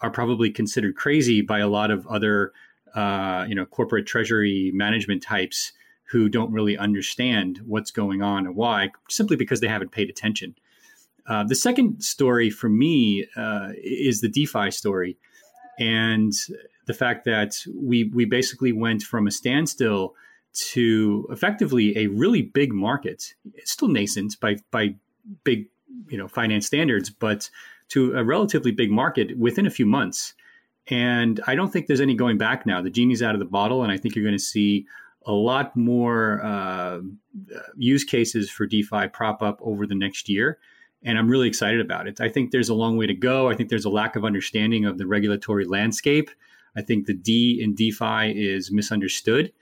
are 0.00 0.10
probably 0.10 0.50
considered 0.50 0.96
crazy 0.96 1.40
by 1.40 1.58
a 1.58 1.68
lot 1.68 1.90
of 1.90 2.06
other 2.06 2.52
uh, 2.94 3.44
you 3.48 3.54
know 3.54 3.66
corporate 3.66 4.06
treasury 4.06 4.70
management 4.74 5.22
types 5.22 5.72
who 6.10 6.28
don't 6.28 6.52
really 6.52 6.76
understand 6.76 7.60
what's 7.64 7.92
going 7.92 8.20
on 8.20 8.46
and 8.46 8.56
why, 8.56 8.90
simply 9.08 9.36
because 9.36 9.60
they 9.60 9.68
haven't 9.68 9.92
paid 9.92 10.10
attention. 10.10 10.56
Uh, 11.28 11.44
the 11.44 11.54
second 11.54 12.02
story 12.02 12.50
for 12.50 12.68
me 12.68 13.24
uh, 13.36 13.68
is 13.80 14.20
the 14.20 14.28
DeFi 14.28 14.70
story, 14.72 15.16
and 15.78 16.32
the 16.86 16.94
fact 16.94 17.24
that 17.24 17.54
we 17.74 18.10
we 18.12 18.24
basically 18.24 18.72
went 18.72 19.02
from 19.02 19.26
a 19.26 19.30
standstill 19.30 20.14
to 20.52 21.28
effectively 21.30 21.96
a 21.96 22.08
really 22.08 22.42
big 22.42 22.72
market. 22.72 23.34
It's 23.54 23.70
still 23.70 23.88
nascent 23.88 24.40
by 24.40 24.56
by 24.72 24.96
big 25.44 25.68
you 26.08 26.18
know 26.18 26.28
finance 26.28 26.66
standards, 26.66 27.10
but 27.10 27.50
to 27.88 28.16
a 28.16 28.24
relatively 28.24 28.70
big 28.70 28.90
market 28.90 29.36
within 29.38 29.66
a 29.66 29.70
few 29.70 29.86
months. 29.86 30.34
And 30.88 31.40
I 31.46 31.54
don't 31.54 31.72
think 31.72 31.86
there's 31.86 32.00
any 32.00 32.14
going 32.14 32.38
back 32.38 32.66
now. 32.66 32.80
The 32.80 32.90
genie's 32.90 33.22
out 33.22 33.34
of 33.34 33.38
the 33.38 33.44
bottle, 33.44 33.82
and 33.82 33.92
I 33.92 33.96
think 33.96 34.14
you're 34.14 34.24
going 34.24 34.36
to 34.36 34.42
see 34.42 34.86
a 35.26 35.32
lot 35.32 35.76
more 35.76 36.42
uh, 36.42 37.00
use 37.76 38.04
cases 38.04 38.50
for 38.50 38.66
DeFi 38.66 39.08
prop 39.08 39.42
up 39.42 39.60
over 39.62 39.86
the 39.86 39.94
next 39.94 40.28
year. 40.28 40.58
And 41.02 41.18
I'm 41.18 41.28
really 41.28 41.48
excited 41.48 41.80
about 41.80 42.08
it. 42.08 42.20
I 42.20 42.28
think 42.28 42.50
there's 42.50 42.68
a 42.68 42.74
long 42.74 42.96
way 42.96 43.06
to 43.06 43.14
go. 43.14 43.48
I 43.48 43.54
think 43.54 43.68
there's 43.68 43.84
a 43.84 43.90
lack 43.90 44.16
of 44.16 44.24
understanding 44.24 44.84
of 44.84 44.98
the 44.98 45.06
regulatory 45.06 45.64
landscape. 45.64 46.30
I 46.76 46.82
think 46.82 47.06
the 47.06 47.14
D 47.14 47.60
in 47.62 47.74
DeFi 47.74 48.32
is 48.36 48.70
misunderstood 48.72 49.52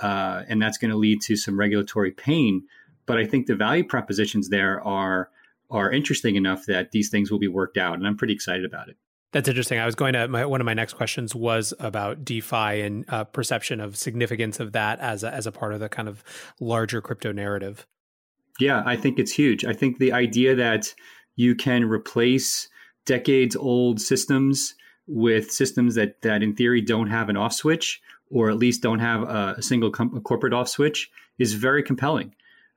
uh, 0.00 0.42
and 0.48 0.60
that's 0.60 0.78
going 0.78 0.90
to 0.90 0.96
lead 0.96 1.20
to 1.22 1.36
some 1.36 1.58
regulatory 1.58 2.10
pain. 2.10 2.64
But 3.06 3.18
I 3.18 3.24
think 3.24 3.46
the 3.46 3.54
value 3.54 3.84
propositions 3.84 4.48
there 4.48 4.80
are 4.82 5.30
are 5.70 5.90
interesting 5.90 6.36
enough 6.36 6.66
that 6.66 6.92
these 6.92 7.10
things 7.10 7.30
will 7.30 7.38
be 7.38 7.48
worked 7.48 7.76
out, 7.76 7.94
and 7.94 8.06
I'm 8.06 8.16
pretty 8.16 8.34
excited 8.34 8.64
about 8.64 8.88
it. 8.88 8.96
That's 9.32 9.48
interesting. 9.48 9.78
I 9.78 9.86
was 9.86 9.94
going 9.94 10.14
to 10.14 10.28
my, 10.28 10.46
one 10.46 10.60
of 10.60 10.64
my 10.64 10.74
next 10.74 10.94
questions 10.94 11.34
was 11.34 11.74
about 11.78 12.24
DeFi 12.24 12.80
and 12.80 13.04
uh, 13.08 13.24
perception 13.24 13.80
of 13.80 13.96
significance 13.96 14.60
of 14.60 14.72
that 14.72 15.00
as 15.00 15.24
a, 15.24 15.32
as 15.32 15.46
a 15.46 15.52
part 15.52 15.74
of 15.74 15.80
the 15.80 15.88
kind 15.88 16.08
of 16.08 16.24
larger 16.60 17.00
crypto 17.00 17.32
narrative. 17.32 17.86
Yeah, 18.58 18.82
I 18.86 18.96
think 18.96 19.18
it's 19.18 19.32
huge. 19.32 19.64
I 19.64 19.72
think 19.72 19.98
the 19.98 20.12
idea 20.12 20.54
that 20.54 20.94
you 21.34 21.54
can 21.54 21.84
replace 21.84 22.68
decades 23.04 23.56
old 23.56 24.00
systems 24.00 24.74
with 25.06 25.52
systems 25.52 25.94
that 25.96 26.22
that 26.22 26.42
in 26.42 26.54
theory 26.54 26.80
don't 26.80 27.08
have 27.08 27.28
an 27.28 27.36
off 27.36 27.52
switch 27.52 28.00
or 28.30 28.50
at 28.50 28.56
least 28.56 28.82
don't 28.82 28.98
have 28.98 29.22
a, 29.22 29.54
a 29.58 29.62
single 29.62 29.90
com- 29.90 30.20
corporate 30.22 30.52
off 30.52 30.68
switch 30.68 31.10
is 31.38 31.54
very 31.54 31.82
compelling. 31.82 32.34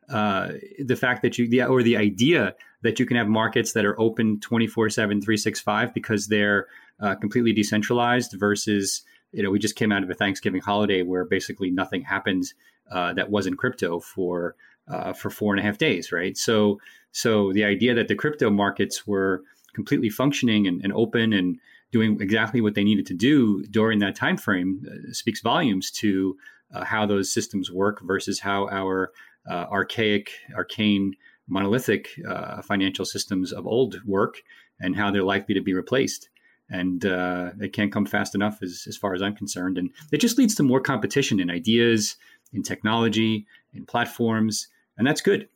Uh, 0.10 0.54
the 0.80 0.96
fact 0.96 1.22
that 1.22 1.38
you, 1.38 1.48
the, 1.48 1.64
or 1.64 1.84
the 1.84 1.98
idea 1.98 2.56
that 2.82 3.00
you 3.00 3.06
can 3.06 3.18
have 3.18 3.28
markets 3.28 3.74
that 3.74 3.86
are 3.86 4.00
open 4.00 4.40
24 4.40 4.90
7, 4.90 5.22
365 5.22 5.94
because 5.94 6.28
they're 6.28 6.68
uh, 7.00 7.16
completely 7.16 7.54
decentralized 7.54 8.34
versus, 8.40 9.04
you 9.32 9.44
know, 9.44 9.52
we 9.52 9.60
just 9.60 9.76
came 9.76 9.92
out 9.92 10.04
of 10.04 10.10
a 10.10 10.16
Thanksgiving 10.16 10.62
holiday 10.62 11.04
where 11.04 11.26
basically 11.26 11.70
nothing 11.70 12.02
happened 12.02 12.54
uh, 12.92 13.14
that 13.14 13.30
wasn't 13.30 13.58
crypto 13.58 14.00
for, 14.00 14.56
uh, 14.88 15.14
for 15.14 15.30
four 15.30 15.54
and 15.54 15.60
a 15.60 15.64
half 15.64 15.78
days, 15.78 16.12
right? 16.12 16.38
So, 16.38 16.80
so 17.12 17.54
the 17.54 17.64
idea 17.64 17.94
that 17.94 18.08
the 18.08 18.16
crypto 18.16 18.50
markets 18.50 19.06
were 19.06 19.44
completely 19.76 20.10
functioning 20.10 20.68
and, 20.68 20.82
and 20.84 20.92
open 20.94 21.34
and, 21.34 21.60
doing 21.92 22.20
exactly 22.22 22.62
what 22.62 22.76
they 22.76 22.84
needed 22.84 23.06
to 23.08 23.14
do 23.14 23.64
during 23.72 24.00
that 24.00 24.16
time 24.16 24.38
frame 24.38 24.86
uh, 24.88 25.12
speaks 25.12 25.42
volumes 25.42 25.90
to 25.90 26.38
uh, 26.74 26.84
how 26.84 27.06
those 27.06 27.32
systems 27.32 27.72
work 27.72 28.02
versus 28.04 28.40
how 28.40 28.68
our 28.70 29.12
uh, 29.50 29.66
archaic, 29.72 30.32
arcane, 30.56 31.14
monolithic 31.48 32.10
uh, 32.28 32.62
financial 32.62 33.06
systems 33.06 33.52
of 33.52 33.66
old 33.68 34.02
work 34.06 34.42
and 34.80 34.96
how 34.96 35.12
they're 35.12 35.24
likely 35.24 35.56
to 35.56 35.62
be 35.62 35.74
replaced. 35.74 36.30
And 36.70 37.04
uh, 37.06 37.52
it 37.60 37.74
can't 37.74 37.92
come 37.92 38.06
fast 38.06 38.36
enough, 38.36 38.62
as, 38.62 38.86
as 38.88 38.96
far 38.96 39.14
as 39.14 39.22
I'm 39.22 39.36
concerned. 39.36 39.78
And 39.78 39.90
it 40.12 40.22
just 40.22 40.38
leads 40.38 40.54
to 40.56 40.64
more 40.64 40.80
competition 40.80 41.40
in 41.40 41.50
ideas, 41.50 42.16
in 42.54 42.62
technology, 42.62 43.48
in 43.74 43.86
platforms, 43.86 44.68
and 44.98 45.08
that's 45.08 45.22
good. 45.22 45.48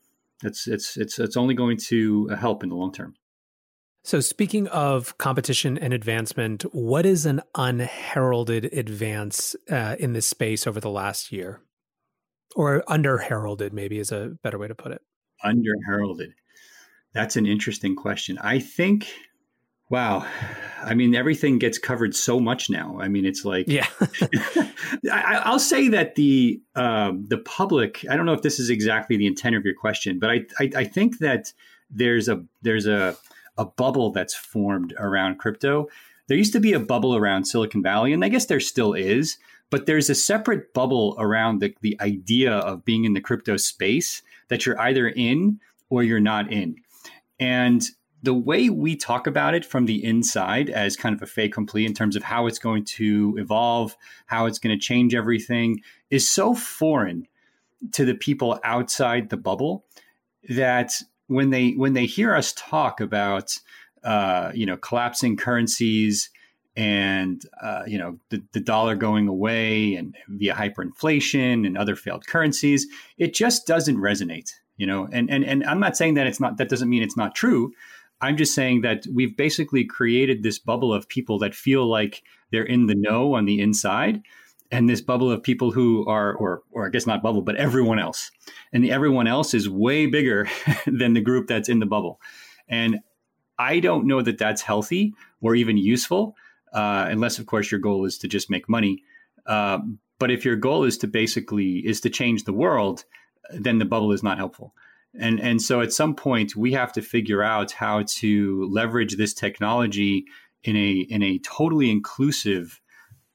That's 0.42 0.68
it's 0.68 0.98
it's 0.98 1.20
it's 1.20 1.38
only 1.38 1.54
going 1.54 1.78
to 1.90 2.28
help 2.30 2.64
in 2.64 2.70
the 2.70 2.76
long 2.76 2.92
term. 2.92 3.16
So, 4.06 4.20
speaking 4.20 4.68
of 4.68 5.18
competition 5.18 5.78
and 5.78 5.94
advancement, 5.94 6.64
what 6.74 7.06
is 7.06 7.26
an 7.26 7.42
unheralded 7.56 8.66
advance 8.74 9.56
uh, 9.70 9.96
in 9.98 10.12
this 10.12 10.28
space 10.28 10.68
over 10.68 10.82
the 10.82 10.90
last 10.90 11.32
year? 11.32 11.62
Or 12.56 12.84
underheralded, 12.88 13.74
maybe 13.74 14.00
is 14.00 14.12
a 14.12 14.38
better 14.44 14.58
way 14.58 14.68
to 14.68 14.76
put 14.76 14.92
it. 14.92 15.02
Underheralded. 15.44 16.34
That's 17.14 17.36
an 17.36 17.46
interesting 17.46 17.96
question. 17.96 18.38
I 18.40 18.60
think, 18.60 19.08
wow. 19.90 20.26
I 20.82 20.94
mean, 20.94 21.16
everything 21.16 21.60
gets 21.60 21.78
covered 21.78 22.16
so 22.16 22.40
much 22.40 22.70
now. 22.70 22.98
I 23.00 23.08
mean, 23.08 23.26
it's 23.26 23.46
like, 23.46 23.68
yeah. 23.68 23.88
I, 25.12 25.52
will 25.52 25.60
say 25.60 25.88
that 25.90 26.16
the 26.16 26.62
um, 26.76 27.26
the 27.28 27.38
public. 27.38 28.06
I 28.10 28.16
don't 28.16 28.26
know 28.26 28.34
if 28.34 28.42
this 28.42 28.60
is 28.60 28.70
exactly 28.70 29.18
the 29.18 29.28
intent 29.28 29.56
of 29.56 29.66
your 29.66 29.76
question, 29.76 30.20
but 30.20 30.30
I, 30.30 30.42
I, 30.60 30.72
I 30.78 30.84
think 30.84 31.20
that 31.20 31.54
there's 31.90 32.28
a 32.28 32.44
there's 32.62 32.88
a 32.88 33.16
a 33.58 33.66
bubble 33.66 34.12
that's 34.12 34.34
formed 34.34 34.94
around 34.98 35.38
crypto. 35.38 35.88
There 36.28 36.38
used 36.38 36.54
to 36.54 36.60
be 36.60 36.74
a 36.74 36.80
bubble 36.80 37.16
around 37.16 37.46
Silicon 37.46 37.84
Valley, 37.84 38.14
and 38.14 38.24
I 38.24 38.30
guess 38.30 38.46
there 38.46 38.60
still 38.60 38.94
is, 38.94 39.38
but 39.70 39.86
there's 39.86 40.10
a 40.10 40.16
separate 40.16 40.74
bubble 40.74 41.16
around 41.18 41.60
the, 41.60 41.76
the 41.82 42.00
idea 42.00 42.54
of 42.54 42.86
being 42.86 43.06
in 43.06 43.14
the 43.14 43.22
crypto 43.22 43.58
space 43.58 44.22
that 44.50 44.66
you're 44.66 44.80
either 44.80 45.08
in 45.08 45.60
or 45.90 46.04
you're 46.04 46.20
not 46.20 46.52
in. 46.52 46.76
And 47.40 47.84
the 48.22 48.34
way 48.34 48.70
we 48.70 48.96
talk 48.96 49.28
about 49.28 49.54
it 49.54 49.66
from 49.66 49.86
the 49.86 50.04
inside 50.04 50.70
as 50.70 50.96
kind 50.96 51.14
of 51.14 51.22
a 51.22 51.26
fait 51.26 51.48
accompli 51.48 51.86
in 51.86 51.94
terms 51.94 52.16
of 52.16 52.24
how 52.24 52.48
it's 52.48 52.60
going 52.60 52.86
to 52.86 53.36
evolve, 53.38 53.98
how 54.28 54.46
it's 54.46 54.60
going 54.60 54.78
to 54.78 54.82
change 54.82 55.14
everything 55.14 55.82
is 56.10 56.30
so 56.30 56.56
foreign 56.56 57.28
to 57.92 58.06
the 58.06 58.16
people 58.16 58.60
outside 58.64 59.30
the 59.30 59.38
bubble 59.38 59.86
that 60.50 60.94
when 61.28 61.50
they 61.50 61.72
when 61.72 61.94
they 61.94 62.06
hear 62.06 62.34
us 62.34 62.54
talk 62.54 63.02
about 63.02 63.58
uh, 64.04 64.52
you 64.54 64.66
know 64.66 64.78
collapsing 64.78 65.36
currencies 65.36 66.30
and 66.76 67.44
uh, 67.62 67.84
you 67.86 67.98
know 67.98 68.20
the, 68.30 68.44
the 68.54 68.60
dollar 68.60 68.96
going 68.96 69.28
away 69.28 69.96
and 69.96 70.16
via 70.28 70.54
hyperinflation 70.54 71.66
and 71.66 71.78
other 71.78 71.96
failed 71.96 72.26
currencies, 72.26 72.88
it 73.18 73.34
just 73.34 73.68
doesn't 73.68 73.98
resonate. 73.98 74.52
You 74.78 74.88
know, 74.88 75.08
and 75.12 75.30
and 75.30 75.46
and 75.46 75.64
I'm 75.66 75.80
not 75.80 75.96
saying 75.96 76.16
that 76.16 76.28
it's 76.28 76.40
not 76.40 76.58
that 76.58 76.70
doesn't 76.70 76.90
mean 76.90 77.04
it's 77.04 77.18
not 77.18 77.36
true. 77.36 77.74
I'm 78.22 78.38
just 78.38 78.56
saying 78.56 78.82
that 78.82 79.06
we've 79.14 79.36
basically 79.36 79.84
created 79.84 80.44
this 80.44 80.58
bubble 80.58 80.94
of 80.94 81.10
people 81.10 81.40
that 81.40 81.54
feel 81.54 81.86
like 81.86 82.24
they're 82.52 82.64
in 82.64 82.88
the 82.88 82.96
know 82.96 83.36
on 83.36 83.46
the 83.46 83.60
inside, 83.60 84.22
and 84.72 84.90
this 84.90 85.02
bubble 85.02 85.30
of 85.30 85.44
people 85.44 85.72
who 85.72 86.06
are, 86.08 86.34
or 86.34 86.64
or 86.72 86.88
I 86.88 86.90
guess 86.90 87.06
not 87.06 87.22
bubble, 87.22 87.42
but 87.44 87.56
everyone 87.58 88.00
else, 88.00 88.32
and 88.72 88.90
everyone 88.90 89.28
else 89.28 89.54
is 89.54 89.70
way 89.70 90.08
bigger 90.08 90.48
than 90.88 91.14
the 91.14 91.22
group 91.22 91.48
that's 91.48 91.70
in 91.70 91.80
the 91.80 91.86
bubble, 91.86 92.20
and 92.68 93.00
I 93.60 93.80
don't 93.80 94.08
know 94.08 94.22
that 94.24 94.40
that's 94.40 94.64
healthy 94.64 95.14
or 95.42 95.54
even 95.54 95.78
useful, 95.78 96.36
uh, 96.74 97.08
unless 97.10 97.40
of 97.40 97.46
course 97.46 97.72
your 97.72 97.80
goal 97.80 98.06
is 98.06 98.18
to 98.20 98.28
just 98.28 98.50
make 98.50 98.68
money. 98.68 99.04
Uh, 99.46 99.80
but 100.20 100.32
if 100.32 100.46
your 100.46 100.56
goal 100.56 100.84
is 100.84 100.98
to 101.00 101.08
basically 101.08 101.86
is 101.86 102.02
to 102.02 102.10
change 102.10 102.44
the 102.44 102.54
world, 102.54 103.06
then 103.52 103.80
the 103.80 103.86
bubble 103.86 104.12
is 104.12 104.24
not 104.24 104.38
helpful. 104.38 104.74
And 105.20 105.40
and 105.40 105.62
so 105.62 105.82
at 105.82 105.94
some 105.94 106.16
point 106.16 106.56
we 106.56 106.74
have 106.74 106.92
to 106.94 107.02
figure 107.02 107.44
out 107.44 107.72
how 107.72 108.04
to 108.04 108.68
leverage 108.72 109.16
this 109.16 109.34
technology 109.34 110.26
in 110.64 110.76
a 110.76 110.92
in 111.10 111.22
a 111.22 111.40
totally 111.40 111.92
inclusive 111.92 112.82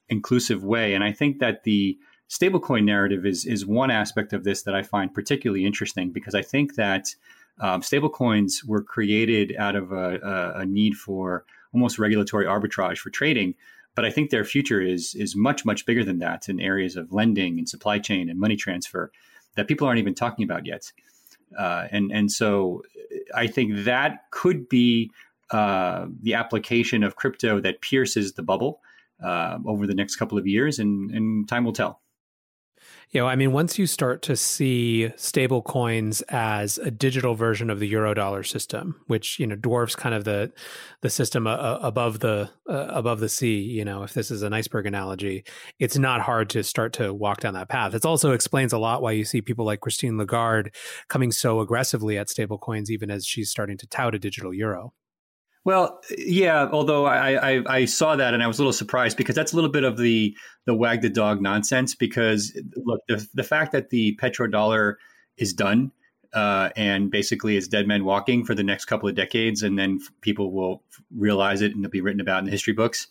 inclusive 0.09 0.63
way. 0.63 0.93
And 0.93 1.03
I 1.03 1.11
think 1.11 1.39
that 1.39 1.63
the 1.63 1.97
stablecoin 2.29 2.83
narrative 2.83 3.25
is 3.25 3.45
is 3.45 3.65
one 3.65 3.91
aspect 3.91 4.33
of 4.33 4.43
this 4.43 4.63
that 4.63 4.75
I 4.75 4.83
find 4.83 5.13
particularly 5.13 5.65
interesting 5.65 6.11
because 6.11 6.35
I 6.35 6.41
think 6.41 6.75
that 6.75 7.07
um, 7.61 7.81
stablecoins 7.81 8.65
were 8.65 8.81
created 8.81 9.55
out 9.57 9.75
of 9.75 9.91
a, 9.91 10.19
a, 10.19 10.61
a, 10.61 10.65
need 10.65 10.95
for 10.95 11.43
almost 11.73 11.99
regulatory 11.99 12.45
arbitrage 12.45 12.97
for 12.97 13.09
trading. 13.09 13.55
But 13.95 14.05
I 14.05 14.11
think 14.11 14.29
their 14.29 14.45
future 14.45 14.81
is 14.81 15.15
is 15.15 15.35
much 15.35 15.65
much 15.65 15.85
bigger 15.85 16.03
than 16.03 16.19
that 16.19 16.47
in 16.47 16.59
areas 16.59 16.95
of 16.95 17.11
lending 17.11 17.57
and 17.57 17.67
supply 17.67 17.99
chain 17.99 18.29
and 18.29 18.39
money 18.39 18.55
transfer 18.55 19.11
that 19.55 19.67
people 19.67 19.87
aren't 19.87 19.99
even 19.99 20.15
talking 20.15 20.43
about 20.43 20.65
yet. 20.65 20.91
Uh, 21.57 21.87
and 21.91 22.11
and 22.11 22.31
so 22.31 22.83
I 23.35 23.47
think 23.47 23.85
that 23.85 24.29
could 24.31 24.69
be 24.69 25.11
uh, 25.51 26.05
the 26.21 26.35
application 26.35 27.03
of 27.03 27.15
crypto 27.15 27.59
that 27.59 27.81
pierces 27.81 28.33
the 28.33 28.43
bubble 28.43 28.81
uh, 29.23 29.57
over 29.65 29.87
the 29.87 29.95
next 29.95 30.15
couple 30.15 30.37
of 30.37 30.45
years, 30.45 30.79
and, 30.79 31.11
and 31.11 31.47
time 31.47 31.65
will 31.65 31.73
tell. 31.73 32.01
You 33.11 33.21
know, 33.21 33.27
I 33.27 33.35
mean, 33.35 33.53
once 33.53 33.79
you 33.79 33.87
start 33.87 34.21
to 34.23 34.35
see 34.35 35.11
stable 35.15 35.63
coins 35.63 36.21
as 36.29 36.77
a 36.77 36.91
digital 36.91 37.33
version 37.33 37.71
of 37.71 37.79
the 37.79 37.91
eurodollar 37.91 38.45
system, 38.45 39.01
which 39.07 39.39
you 39.39 39.47
know 39.47 39.55
dwarfs 39.55 39.95
kind 39.95 40.13
of 40.13 40.25
the 40.25 40.51
the 41.01 41.09
system 41.09 41.47
uh, 41.47 41.55
uh 41.55 41.79
above 41.81 42.19
the 42.19 42.51
uh, 42.69 42.87
above 42.89 43.19
the 43.19 43.27
sea. 43.27 43.61
You 43.61 43.83
know, 43.83 44.03
if 44.03 44.13
this 44.13 44.29
is 44.29 44.43
an 44.43 44.53
iceberg 44.53 44.85
analogy, 44.85 45.43
it's 45.79 45.97
not 45.97 46.21
hard 46.21 46.51
to 46.51 46.63
start 46.63 46.93
to 46.93 47.11
walk 47.11 47.39
down 47.39 47.55
that 47.55 47.67
path. 47.67 47.95
It 47.95 48.05
also 48.05 48.31
explains 48.31 48.73
a 48.73 48.77
lot 48.77 49.01
why 49.01 49.13
you 49.13 49.25
see 49.25 49.41
people 49.41 49.65
like 49.65 49.79
Christine 49.79 50.19
Lagarde 50.19 50.69
coming 51.07 51.31
so 51.31 51.61
aggressively 51.61 52.15
at 52.15 52.29
stable 52.29 52.59
coins, 52.59 52.91
even 52.91 53.09
as 53.09 53.25
she's 53.25 53.49
starting 53.49 53.77
to 53.79 53.87
tout 53.87 54.13
a 54.13 54.19
digital 54.19 54.53
euro. 54.53 54.93
Well, 55.65 55.99
yeah. 56.17 56.69
Although 56.71 57.05
I, 57.05 57.57
I, 57.57 57.63
I, 57.67 57.85
saw 57.85 58.15
that 58.15 58.33
and 58.33 58.41
I 58.41 58.47
was 58.47 58.59
a 58.59 58.61
little 58.61 58.73
surprised 58.73 59.17
because 59.17 59.35
that's 59.35 59.51
a 59.51 59.55
little 59.55 59.69
bit 59.69 59.83
of 59.83 59.97
the 59.97 60.35
the 60.65 60.73
wag 60.73 61.01
the 61.01 61.09
dog 61.09 61.41
nonsense. 61.41 61.95
Because 61.95 62.57
look, 62.75 63.01
the 63.07 63.27
the 63.33 63.43
fact 63.43 63.73
that 63.73 63.89
the 63.89 64.17
petrodollar 64.21 64.95
is 65.37 65.53
done 65.53 65.91
uh, 66.33 66.69
and 66.75 67.11
basically 67.11 67.57
is 67.57 67.67
dead 67.67 67.87
men 67.87 68.05
walking 68.05 68.45
for 68.45 68.55
the 68.55 68.63
next 68.63 68.85
couple 68.85 69.09
of 69.09 69.15
decades, 69.15 69.61
and 69.61 69.77
then 69.77 69.99
people 70.21 70.51
will 70.51 70.83
realize 71.15 71.61
it 71.61 71.73
and 71.73 71.83
it'll 71.83 71.91
be 71.91 72.01
written 72.01 72.21
about 72.21 72.39
in 72.39 72.45
the 72.45 72.51
history 72.51 72.73
books. 72.73 73.07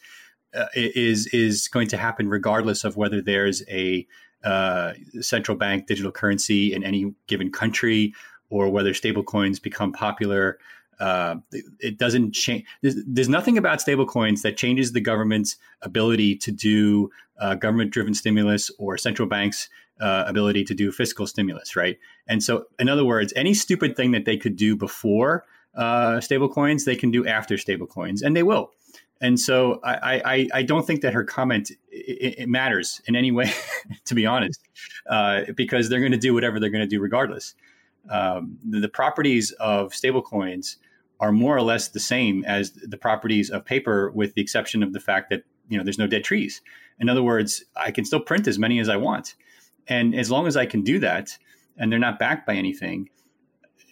Uh, 0.55 0.67
is 0.75 1.27
is 1.27 1.69
going 1.69 1.89
to 1.89 1.99
happen 1.99 2.31
regardless 2.31 2.83
of 2.83 2.97
whether 2.97 3.21
there's 3.21 3.63
a 3.69 4.07
uh, 4.45 4.95
central 5.21 5.57
bank 5.57 5.87
digital 5.87 6.13
currency 6.13 6.73
in 6.73 6.83
any 6.83 7.13
given 7.27 7.53
country 7.53 8.15
or 8.49 8.71
whether 8.71 8.93
stablecoins 8.93 9.61
become 9.61 9.93
popular 9.93 10.59
uh, 11.01 11.37
it 11.81 11.99
doesn't 11.99 12.33
change. 12.33 12.65
There's, 12.83 12.97
there's, 13.07 13.29
nothing 13.29 13.57
about 13.57 13.79
stablecoins 13.79 14.43
that 14.43 14.57
changes 14.57 14.93
the 14.93 15.01
government's 15.01 15.57
ability 15.83 16.37
to 16.37 16.51
do 16.51 17.11
uh, 17.39 17.55
government-driven 17.55 18.15
stimulus 18.15 18.71
or 18.79 18.99
central 18.99 19.29
banks' 19.29 19.69
uh, 20.01 20.25
ability 20.27 20.65
to 20.65 20.75
do 20.75 20.91
fiscal 20.91 21.27
stimulus, 21.27 21.77
right? 21.77 21.99
And 22.27 22.43
so, 22.43 22.65
in 22.79 22.89
other 22.89 23.05
words, 23.05 23.33
any 23.37 23.55
stupid 23.55 23.97
thing 23.97 24.11
that 24.13 24.25
they 24.25 24.37
could 24.37 24.57
do 24.57 24.77
before 24.77 25.45
uh, 25.77 26.17
stablecoins, 26.17 26.85
they 26.85 26.97
can 26.97 27.11
do 27.11 27.27
after 27.27 27.55
stablecoins, 27.55 28.23
and 28.23 28.37
they 28.37 28.43
will. 28.43 28.73
And 29.21 29.39
so, 29.39 29.81
I, 29.85 30.23
I, 30.25 30.49
I 30.55 30.63
don't 30.63 30.87
think 30.87 31.03
that 31.03 31.13
her 31.13 31.25
comment 31.25 31.71
it, 31.91 32.41
it 32.41 32.49
matters 32.49 33.01
in 33.07 33.15
any 33.15 33.31
way, 33.31 33.53
to 34.07 34.15
be 34.15 34.27
honest, 34.27 34.61
uh, 35.09 35.43
because 35.57 35.89
they're 35.89 36.01
going 36.01 36.13
to 36.13 36.19
do 36.19 36.35
whatever 36.35 36.59
they're 36.59 36.71
going 36.71 36.89
to 36.89 36.89
do 36.89 37.01
regardless. 37.01 37.55
Um, 38.11 38.59
the, 38.65 38.81
the 38.81 38.89
properties 38.89 39.53
of 39.53 39.93
stablecoins 39.93 40.77
are 41.21 41.33
more 41.33 41.57
or 41.57 41.63
less 41.63 41.89
the 41.89 42.01
same 42.01 42.45
as 42.45 42.73
the 42.73 42.97
properties 42.97 43.51
of 43.51 43.65
paper, 43.65 44.11
with 44.11 44.35
the 44.35 44.43
exception 44.43 44.83
of 44.83 44.93
the 44.93 45.01
fact 45.01 45.31
that 45.31 45.43
you 45.69 45.77
know 45.77 45.85
there's 45.85 45.99
no 45.99 46.07
dead 46.07 46.25
trees. 46.25 46.61
In 47.01 47.09
other 47.09 47.23
words, 47.23 47.65
I 47.77 47.91
can 47.91 48.05
still 48.05 48.21
print 48.21 48.47
as 48.47 48.59
many 48.59 48.79
as 48.81 48.89
I 48.89 48.97
want, 48.97 49.35
and 49.87 50.15
as 50.15 50.31
long 50.31 50.47
as 50.47 50.57
I 50.57 50.67
can 50.67 50.83
do 50.83 50.99
that, 51.01 51.37
and 51.77 51.91
they're 51.91 51.99
not 51.99 52.19
backed 52.19 52.47
by 52.47 52.55
anything, 52.55 53.09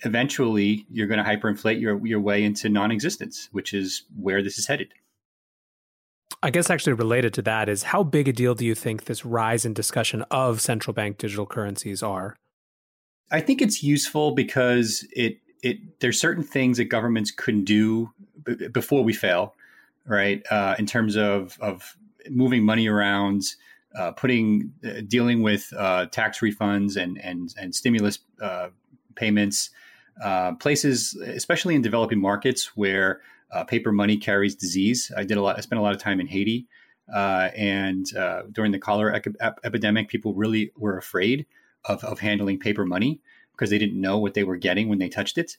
eventually 0.05 0.87
you're 0.91 1.07
going 1.07 1.23
to 1.23 1.29
hyperinflate 1.29 1.81
your 1.81 2.05
your 2.07 2.21
way 2.21 2.45
into 2.45 2.69
non-existence, 2.69 3.49
which 3.53 3.75
is 3.75 4.05
where 4.19 4.43
this 4.43 4.59
is 4.59 4.67
headed. 4.67 4.93
I 6.43 6.51
guess 6.51 6.71
actually 6.71 6.93
related 6.93 7.35
to 7.35 7.43
that 7.43 7.69
is 7.69 7.85
how 7.85 8.03
big 8.03 8.29
a 8.29 8.33
deal 8.33 8.55
do 8.55 8.65
you 8.65 8.75
think 8.75 9.05
this 9.05 9.25
rise 9.25 9.65
in 9.65 9.73
discussion 9.73 10.23
of 10.31 10.61
central 10.61 10.95
bank 10.95 11.19
digital 11.19 11.47
currencies 11.47 12.03
are? 12.03 12.37
I 13.31 13.41
think 13.41 13.61
it's 13.61 13.83
useful 13.83 14.33
because 14.33 15.07
it 15.13 15.39
it 15.63 16.01
there's 16.01 16.21
certain 16.21 16.43
things 16.43 16.79
that 16.79 16.87
governments 16.87 17.31
can 17.31 17.65
do 17.65 18.13
b- 18.45 18.69
before 18.69 19.03
we 19.03 19.13
fail, 19.13 19.55
right? 20.07 20.43
Uh, 20.51 20.75
in 20.79 20.87
terms 20.87 21.17
of 21.17 21.59
of 21.61 21.97
moving 22.29 22.65
money 22.65 22.89
around, 22.89 23.43
uh, 23.97 24.13
putting 24.13 24.73
uh, 24.85 25.01
dealing 25.07 25.43
with 25.43 25.73
uh, 25.77 26.07
tax 26.07 26.41
refunds 26.41 26.97
and 26.97 27.19
and 27.23 27.55
and 27.59 27.75
stimulus 27.75 28.19
uh, 28.41 28.69
payments, 29.15 29.71
uh, 30.23 30.55
places 30.55 31.15
especially 31.15 31.75
in 31.75 31.83
developing 31.83 32.21
markets 32.21 32.77
where 32.77 33.21
paper 33.69 33.91
money 33.91 34.19
carries 34.19 34.55
disease. 34.55 35.11
I 35.17 35.25
did 35.25 35.39
a 35.39 35.43
lot. 35.43 35.57
I 35.57 35.61
spent 35.61 35.79
a 35.79 35.83
lot 35.83 35.95
of 35.95 36.01
time 36.01 36.21
in 36.21 36.27
Haiti. 36.27 36.67
and 37.15 38.05
during 38.53 38.73
the 38.73 38.79
cholera 38.79 39.17
ep- 39.41 39.61
epidemic, 39.65 40.09
people 40.09 40.35
really 40.35 40.73
were 40.77 40.99
afraid 40.99 41.47
of, 41.87 42.05
of 42.05 42.19
handling 42.19 42.59
paper 42.59 42.85
money 42.85 43.23
because 43.57 43.71
they 43.71 43.79
didn't 43.79 44.01
know 44.01 44.19
what 44.19 44.35
they 44.35 44.45
were 44.45 44.57
getting 44.57 44.89
when 44.89 44.99
they 44.99 45.09
touched 45.09 45.39
it. 45.39 45.57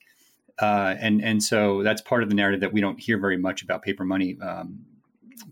Uh, 0.59 0.95
and 0.99 1.23
and 1.23 1.43
so 1.43 1.83
that's 1.83 2.01
part 2.01 2.23
of 2.23 2.29
the 2.29 2.35
narrative 2.35 2.61
that 2.61 2.73
we 2.73 2.81
don't 2.81 2.99
hear 2.99 3.17
very 3.17 3.37
much 3.37 3.61
about 3.61 3.83
paper 3.83 4.03
money. 4.03 4.37
Um, 4.41 4.85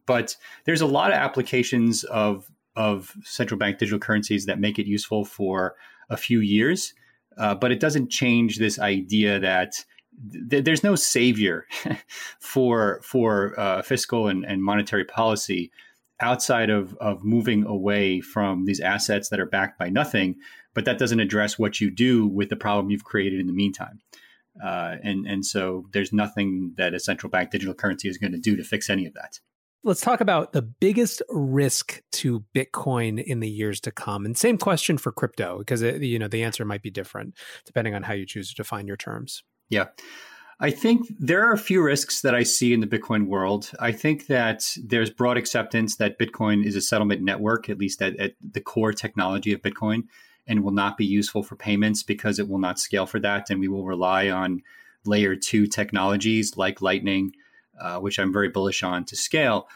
but 0.05 0.36
there's 0.65 0.81
a 0.81 0.86
lot 0.86 1.12
of 1.12 1.17
applications 1.17 2.03
of 2.05 2.49
of 2.75 3.15
central 3.23 3.58
bank 3.58 3.77
digital 3.77 3.99
currencies 3.99 4.45
that 4.45 4.60
make 4.60 4.79
it 4.79 4.86
useful 4.86 5.23
for 5.23 5.75
a 6.10 6.17
few 6.17 6.39
years, 6.39 6.93
uh, 7.38 7.55
but 7.55 7.71
it 7.71 7.79
doesn't 7.79 8.10
change 8.10 8.58
this 8.58 8.79
idea 8.79 9.39
that 9.39 9.86
th- 10.49 10.63
there's 10.63 10.84
no 10.84 10.95
savior 10.95 11.65
for 12.39 12.99
for 13.03 13.60
uh, 13.60 13.81
fiscal 13.81 14.27
and, 14.27 14.43
and 14.45 14.63
monetary 14.63 15.05
policy 15.05 15.71
outside 16.19 16.69
of 16.69 16.95
of 16.95 17.23
moving 17.23 17.65
away 17.65 18.21
from 18.21 18.65
these 18.65 18.79
assets 18.79 19.29
that 19.29 19.39
are 19.39 19.45
backed 19.45 19.77
by 19.77 19.89
nothing 19.89 20.36
but 20.75 20.85
that 20.85 20.99
doesn't 20.99 21.19
address 21.19 21.57
what 21.57 21.81
you 21.81 21.89
do 21.89 22.27
with 22.27 22.49
the 22.49 22.55
problem 22.55 22.91
you've 22.91 23.05
created 23.05 23.39
in 23.39 23.47
the 23.47 23.53
meantime. 23.53 24.01
Uh, 24.63 24.97
and 25.03 25.25
and 25.25 25.45
so 25.45 25.85
there's 25.91 26.13
nothing 26.13 26.73
that 26.77 26.93
a 26.93 26.99
central 26.99 27.29
bank 27.29 27.49
digital 27.49 27.73
currency 27.73 28.07
is 28.07 28.17
going 28.17 28.31
to 28.31 28.38
do 28.38 28.55
to 28.55 28.63
fix 28.63 28.89
any 28.89 29.05
of 29.05 29.13
that. 29.13 29.39
Let's 29.83 30.01
talk 30.01 30.21
about 30.21 30.53
the 30.53 30.61
biggest 30.61 31.21
risk 31.29 32.01
to 32.13 32.43
Bitcoin 32.55 33.23
in 33.23 33.39
the 33.39 33.49
years 33.49 33.79
to 33.81 33.91
come. 33.91 34.25
And 34.25 34.38
same 34.38 34.57
question 34.57 34.97
for 34.97 35.11
crypto 35.11 35.59
because 35.59 35.81
it, 35.81 36.01
you 36.01 36.19
know 36.19 36.27
the 36.27 36.43
answer 36.43 36.63
might 36.65 36.81
be 36.81 36.89
different 36.89 37.35
depending 37.65 37.95
on 37.95 38.03
how 38.03 38.13
you 38.13 38.25
choose 38.25 38.49
to 38.49 38.55
define 38.55 38.88
your 38.88 38.97
terms. 38.97 39.43
Yeah. 39.69 39.88
I 40.57 40.71
think 40.71 41.07
there 41.19 41.43
are 41.45 41.51
a 41.51 41.57
few 41.57 41.83
risks 41.83 42.21
that 42.21 42.33
I 42.33 42.43
see 42.43 42.73
in 42.73 42.79
the 42.79 42.88
Bitcoin 42.88 43.27
world. 43.27 43.71
I 43.77 43.91
think 43.91 44.27
that 44.27 44.63
there's 44.81 45.09
broad 45.09 45.35
acceptance 45.35 45.97
that 45.97 46.17
Bitcoin 46.17 46.65
is 46.65 46.77
a 46.77 46.81
settlement 46.81 47.21
network, 47.21 47.69
at 47.69 47.77
least 47.77 48.01
at, 48.01 48.17
at 48.17 48.35
the 48.39 48.61
core 48.61 48.93
technology 48.93 49.51
of 49.51 49.61
Bitcoin 49.61 50.03
and 50.47 50.63
will 50.63 50.71
not 50.71 50.97
be 50.97 51.05
useful 51.05 51.43
for 51.43 51.55
payments 51.55 52.03
because 52.03 52.39
it 52.39 52.47
will 52.47 52.60
not 52.60 52.79
scale 52.79 53.05
for 53.05 53.19
that. 53.19 53.49
And 53.49 53.60
we 53.60 53.67
will 53.67 53.86
rely 53.86 54.29
on 54.29 54.62
layer 55.05 55.36
two 55.36 55.67
technologies 55.67 56.58
like 56.58 56.81
Lightning, 56.81 57.34
uh, 57.79 57.99
which 57.99 58.19
I'm 58.19 58.34
very 58.34 58.49
bullish 58.49 58.84
on 58.84 59.05
to 59.05 59.15
scale. 59.15 59.67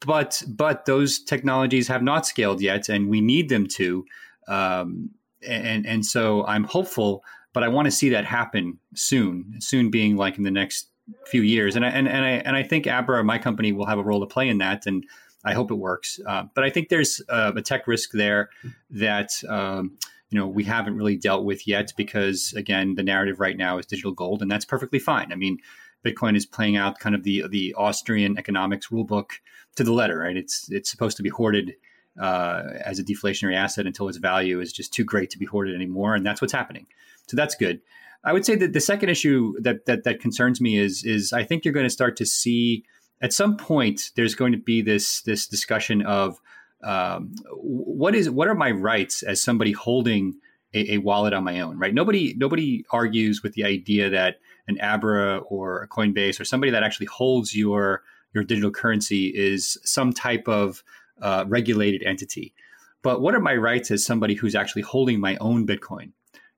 But 0.00 0.42
but 0.46 0.86
those 0.86 1.18
technologies 1.18 1.88
have 1.88 2.02
not 2.02 2.26
scaled 2.26 2.60
yet, 2.60 2.88
and 2.88 3.08
we 3.08 3.20
need 3.20 3.48
them 3.48 3.66
to. 3.74 4.04
Um, 4.46 5.10
and 5.46 5.86
and 5.86 6.06
so 6.06 6.46
I'm 6.46 6.64
hopeful, 6.64 7.24
but 7.52 7.64
I 7.64 7.68
want 7.68 7.86
to 7.86 7.92
see 7.92 8.08
that 8.10 8.24
happen 8.24 8.78
soon. 8.94 9.56
Soon 9.58 9.90
being 9.90 10.16
like 10.16 10.38
in 10.38 10.44
the 10.44 10.50
next 10.50 10.88
few 11.26 11.42
years, 11.42 11.74
and 11.74 11.84
I, 11.84 11.88
and 11.88 12.08
and 12.08 12.24
I 12.24 12.30
and 12.30 12.54
I 12.54 12.62
think 12.62 12.86
Abra, 12.86 13.24
my 13.24 13.38
company, 13.38 13.72
will 13.72 13.86
have 13.86 13.98
a 13.98 14.04
role 14.04 14.20
to 14.20 14.26
play 14.26 14.48
in 14.48 14.58
that, 14.58 14.86
and 14.86 15.04
I 15.44 15.54
hope 15.54 15.72
it 15.72 15.76
works. 15.76 16.20
Uh, 16.24 16.44
but 16.54 16.62
I 16.62 16.70
think 16.70 16.90
there's 16.90 17.20
uh, 17.28 17.52
a 17.56 17.62
tech 17.62 17.86
risk 17.88 18.12
there 18.12 18.50
that. 18.90 19.30
Um, 19.48 19.98
you 20.30 20.38
know 20.38 20.46
we 20.46 20.64
haven't 20.64 20.96
really 20.96 21.16
dealt 21.16 21.44
with 21.44 21.66
yet 21.66 21.92
because 21.96 22.52
again 22.56 22.94
the 22.94 23.02
narrative 23.02 23.40
right 23.40 23.56
now 23.56 23.78
is 23.78 23.86
digital 23.86 24.12
gold 24.12 24.42
and 24.42 24.50
that's 24.50 24.64
perfectly 24.64 24.98
fine. 24.98 25.32
I 25.32 25.36
mean 25.36 25.58
bitcoin 26.04 26.36
is 26.36 26.46
playing 26.46 26.76
out 26.76 26.98
kind 26.98 27.14
of 27.14 27.24
the 27.24 27.44
the 27.50 27.74
austrian 27.76 28.38
economics 28.38 28.88
rulebook 28.88 29.30
to 29.76 29.84
the 29.84 29.92
letter 29.92 30.18
right? 30.18 30.36
It's 30.36 30.70
it's 30.70 30.90
supposed 30.90 31.16
to 31.16 31.22
be 31.22 31.30
hoarded 31.30 31.74
uh, 32.20 32.62
as 32.84 32.98
a 32.98 33.04
deflationary 33.04 33.54
asset 33.54 33.86
until 33.86 34.08
its 34.08 34.18
value 34.18 34.60
is 34.60 34.72
just 34.72 34.92
too 34.92 35.04
great 35.04 35.30
to 35.30 35.38
be 35.38 35.46
hoarded 35.46 35.74
anymore 35.74 36.14
and 36.14 36.26
that's 36.26 36.40
what's 36.40 36.52
happening. 36.52 36.86
So 37.28 37.36
that's 37.36 37.54
good. 37.54 37.80
I 38.24 38.32
would 38.32 38.44
say 38.44 38.56
that 38.56 38.72
the 38.72 38.80
second 38.80 39.08
issue 39.10 39.54
that 39.60 39.86
that, 39.86 40.04
that 40.04 40.20
concerns 40.20 40.60
me 40.60 40.76
is 40.78 41.04
is 41.04 41.32
i 41.32 41.44
think 41.44 41.64
you're 41.64 41.74
going 41.74 41.86
to 41.86 41.90
start 41.90 42.16
to 42.16 42.26
see 42.26 42.84
at 43.20 43.32
some 43.32 43.56
point 43.56 44.10
there's 44.16 44.34
going 44.34 44.52
to 44.52 44.58
be 44.58 44.82
this 44.82 45.22
this 45.22 45.46
discussion 45.46 46.02
of 46.02 46.40
um, 46.82 47.34
what 47.50 48.14
is 48.14 48.30
what 48.30 48.48
are 48.48 48.54
my 48.54 48.70
rights 48.70 49.22
as 49.22 49.42
somebody 49.42 49.72
holding 49.72 50.34
a, 50.74 50.94
a, 50.94 50.98
wallet 50.98 51.32
on 51.32 51.44
my 51.44 51.60
own, 51.60 51.78
right? 51.78 51.94
Nobody 51.94 52.34
nobody 52.36 52.84
argues 52.90 53.42
with 53.42 53.54
the 53.54 53.64
idea 53.64 54.10
that 54.10 54.36
an 54.68 54.78
Abra 54.80 55.38
or 55.38 55.82
a 55.82 55.88
Coinbase 55.88 56.38
or 56.38 56.44
somebody 56.44 56.70
that 56.70 56.82
actually 56.82 57.06
holds 57.06 57.56
your 57.56 58.02
your 58.34 58.44
digital 58.44 58.70
currency 58.70 59.28
is 59.28 59.78
some 59.84 60.12
type 60.12 60.46
of 60.46 60.84
uh, 61.20 61.44
regulated 61.48 62.02
entity. 62.02 62.54
But 63.02 63.20
what 63.20 63.34
are 63.34 63.40
my 63.40 63.54
rights 63.54 63.90
as 63.90 64.04
somebody 64.04 64.34
who's 64.34 64.54
actually 64.54 64.82
holding 64.82 65.20
my 65.20 65.36
own 65.40 65.66
Bitcoin 65.66 66.12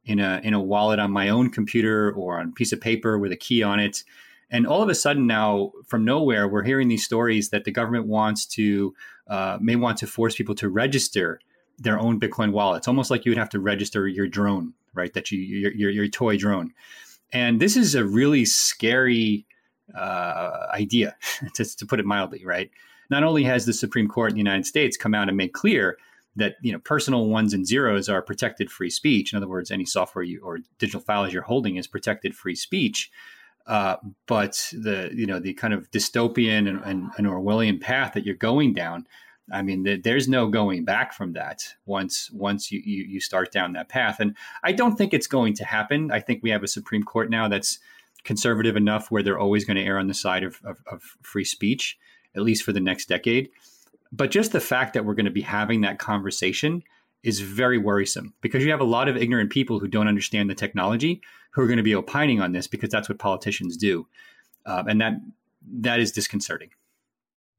in 0.04 0.18
a 0.18 0.40
in 0.42 0.54
a 0.54 0.60
wallet 0.60 0.98
on 0.98 1.10
my 1.12 1.28
own 1.28 1.50
computer 1.50 2.12
or 2.12 2.40
on 2.40 2.48
a 2.48 2.52
piece 2.52 2.72
of 2.72 2.80
paper 2.80 3.18
with 3.18 3.32
a 3.32 3.36
key 3.36 3.62
on 3.62 3.80
it? 3.80 4.02
And 4.50 4.66
all 4.66 4.82
of 4.82 4.88
a 4.88 4.94
sudden 4.94 5.26
now, 5.26 5.72
from 5.86 6.04
nowhere, 6.04 6.48
we're 6.48 6.64
hearing 6.64 6.88
these 6.88 7.04
stories 7.04 7.50
that 7.50 7.64
the 7.64 7.70
government 7.70 8.06
wants 8.06 8.46
to 8.46 8.94
uh, 9.28 9.58
may 9.60 9.76
want 9.76 9.98
to 9.98 10.06
force 10.06 10.34
people 10.34 10.54
to 10.56 10.68
register 10.68 11.40
their 11.78 11.98
own 11.98 12.18
Bitcoin 12.20 12.52
wallet. 12.52 12.78
It's 12.78 12.88
almost 12.88 13.10
like 13.10 13.24
you 13.24 13.30
would 13.30 13.38
have 13.38 13.50
to 13.50 13.60
register 13.60 14.08
your 14.08 14.26
drone, 14.26 14.74
right? 14.92 15.12
That 15.14 15.30
you 15.30 15.38
your 15.38 15.72
your, 15.72 15.90
your 15.90 16.08
toy 16.08 16.36
drone. 16.36 16.72
And 17.32 17.60
this 17.60 17.76
is 17.76 17.94
a 17.94 18.04
really 18.04 18.44
scary 18.44 19.46
uh, 19.96 20.66
idea, 20.74 21.16
to, 21.54 21.64
to 21.76 21.86
put 21.86 22.00
it 22.00 22.06
mildly, 22.06 22.44
right? 22.44 22.70
Not 23.08 23.24
only 23.24 23.44
has 23.44 23.66
the 23.66 23.72
Supreme 23.72 24.08
Court 24.08 24.30
in 24.30 24.34
the 24.34 24.40
United 24.40 24.66
States 24.66 24.96
come 24.96 25.14
out 25.14 25.28
and 25.28 25.36
made 25.36 25.52
clear 25.52 25.96
that 26.36 26.56
you 26.62 26.72
know 26.72 26.78
personal 26.78 27.26
ones 27.26 27.52
and 27.52 27.66
zeros 27.66 28.08
are 28.08 28.22
protected 28.22 28.70
free 28.70 28.90
speech. 28.90 29.32
In 29.32 29.36
other 29.36 29.48
words, 29.48 29.70
any 29.70 29.84
software 29.84 30.24
you, 30.24 30.40
or 30.42 30.58
digital 30.78 31.00
files 31.00 31.32
you're 31.32 31.42
holding 31.42 31.76
is 31.76 31.86
protected 31.86 32.34
free 32.34 32.54
speech. 32.54 33.10
Uh, 33.66 33.96
but 34.26 34.68
the 34.72 35.10
you 35.14 35.26
know 35.26 35.38
the 35.38 35.52
kind 35.54 35.72
of 35.74 35.90
dystopian 35.90 36.68
and, 36.68 36.80
and, 36.84 37.10
and, 37.16 37.26
Orwellian 37.26 37.80
path 37.80 38.14
that 38.14 38.24
you're 38.24 38.34
going 38.34 38.72
down, 38.72 39.06
I 39.52 39.62
mean, 39.62 39.82
the, 39.82 39.96
there's 39.96 40.28
no 40.28 40.48
going 40.48 40.84
back 40.84 41.12
from 41.12 41.32
that 41.34 41.74
once 41.86 42.30
once 42.32 42.70
you, 42.72 42.80
you, 42.84 43.04
you 43.04 43.20
start 43.20 43.52
down 43.52 43.72
that 43.74 43.88
path. 43.88 44.20
And 44.20 44.36
I 44.62 44.72
don't 44.72 44.96
think 44.96 45.12
it's 45.12 45.26
going 45.26 45.54
to 45.54 45.64
happen. 45.64 46.10
I 46.10 46.20
think 46.20 46.42
we 46.42 46.50
have 46.50 46.62
a 46.62 46.68
Supreme 46.68 47.02
Court 47.02 47.30
now 47.30 47.48
that's 47.48 47.78
conservative 48.24 48.76
enough 48.76 49.10
where 49.10 49.22
they're 49.22 49.38
always 49.38 49.64
going 49.64 49.76
to 49.76 49.84
err 49.84 49.98
on 49.98 50.06
the 50.06 50.14
side 50.14 50.42
of, 50.42 50.60
of, 50.64 50.78
of 50.90 51.02
free 51.22 51.44
speech, 51.44 51.98
at 52.34 52.42
least 52.42 52.62
for 52.62 52.72
the 52.72 52.80
next 52.80 53.08
decade. 53.08 53.50
But 54.12 54.30
just 54.30 54.52
the 54.52 54.60
fact 54.60 54.94
that 54.94 55.04
we're 55.04 55.14
going 55.14 55.24
to 55.26 55.30
be 55.30 55.42
having 55.42 55.82
that 55.82 55.98
conversation 55.98 56.82
is 57.22 57.40
very 57.40 57.78
worrisome 57.78 58.34
because 58.40 58.64
you 58.64 58.70
have 58.70 58.80
a 58.80 58.84
lot 58.84 59.08
of 59.08 59.16
ignorant 59.16 59.50
people 59.50 59.78
who 59.78 59.88
don't 59.88 60.08
understand 60.08 60.48
the 60.48 60.54
technology 60.54 61.20
who 61.50 61.62
are 61.62 61.66
going 61.66 61.76
to 61.76 61.82
be 61.82 61.94
opining 61.94 62.40
on 62.40 62.52
this 62.52 62.66
because 62.66 62.90
that's 62.90 63.08
what 63.08 63.18
politicians 63.18 63.76
do, 63.76 64.06
uh, 64.66 64.84
and 64.88 65.00
that 65.00 65.14
that 65.80 66.00
is 66.00 66.12
disconcerting. 66.12 66.70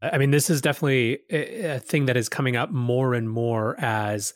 I 0.04 0.18
mean, 0.18 0.32
this 0.32 0.50
is 0.50 0.62
definitely 0.62 1.20
a 1.30 1.80
thing 1.80 2.08
that 2.08 2.18
is 2.18 2.28
coming 2.28 2.56
up 2.56 2.72
more 2.72 3.14
and 3.14 3.30
more 3.30 3.76
as 3.80 4.34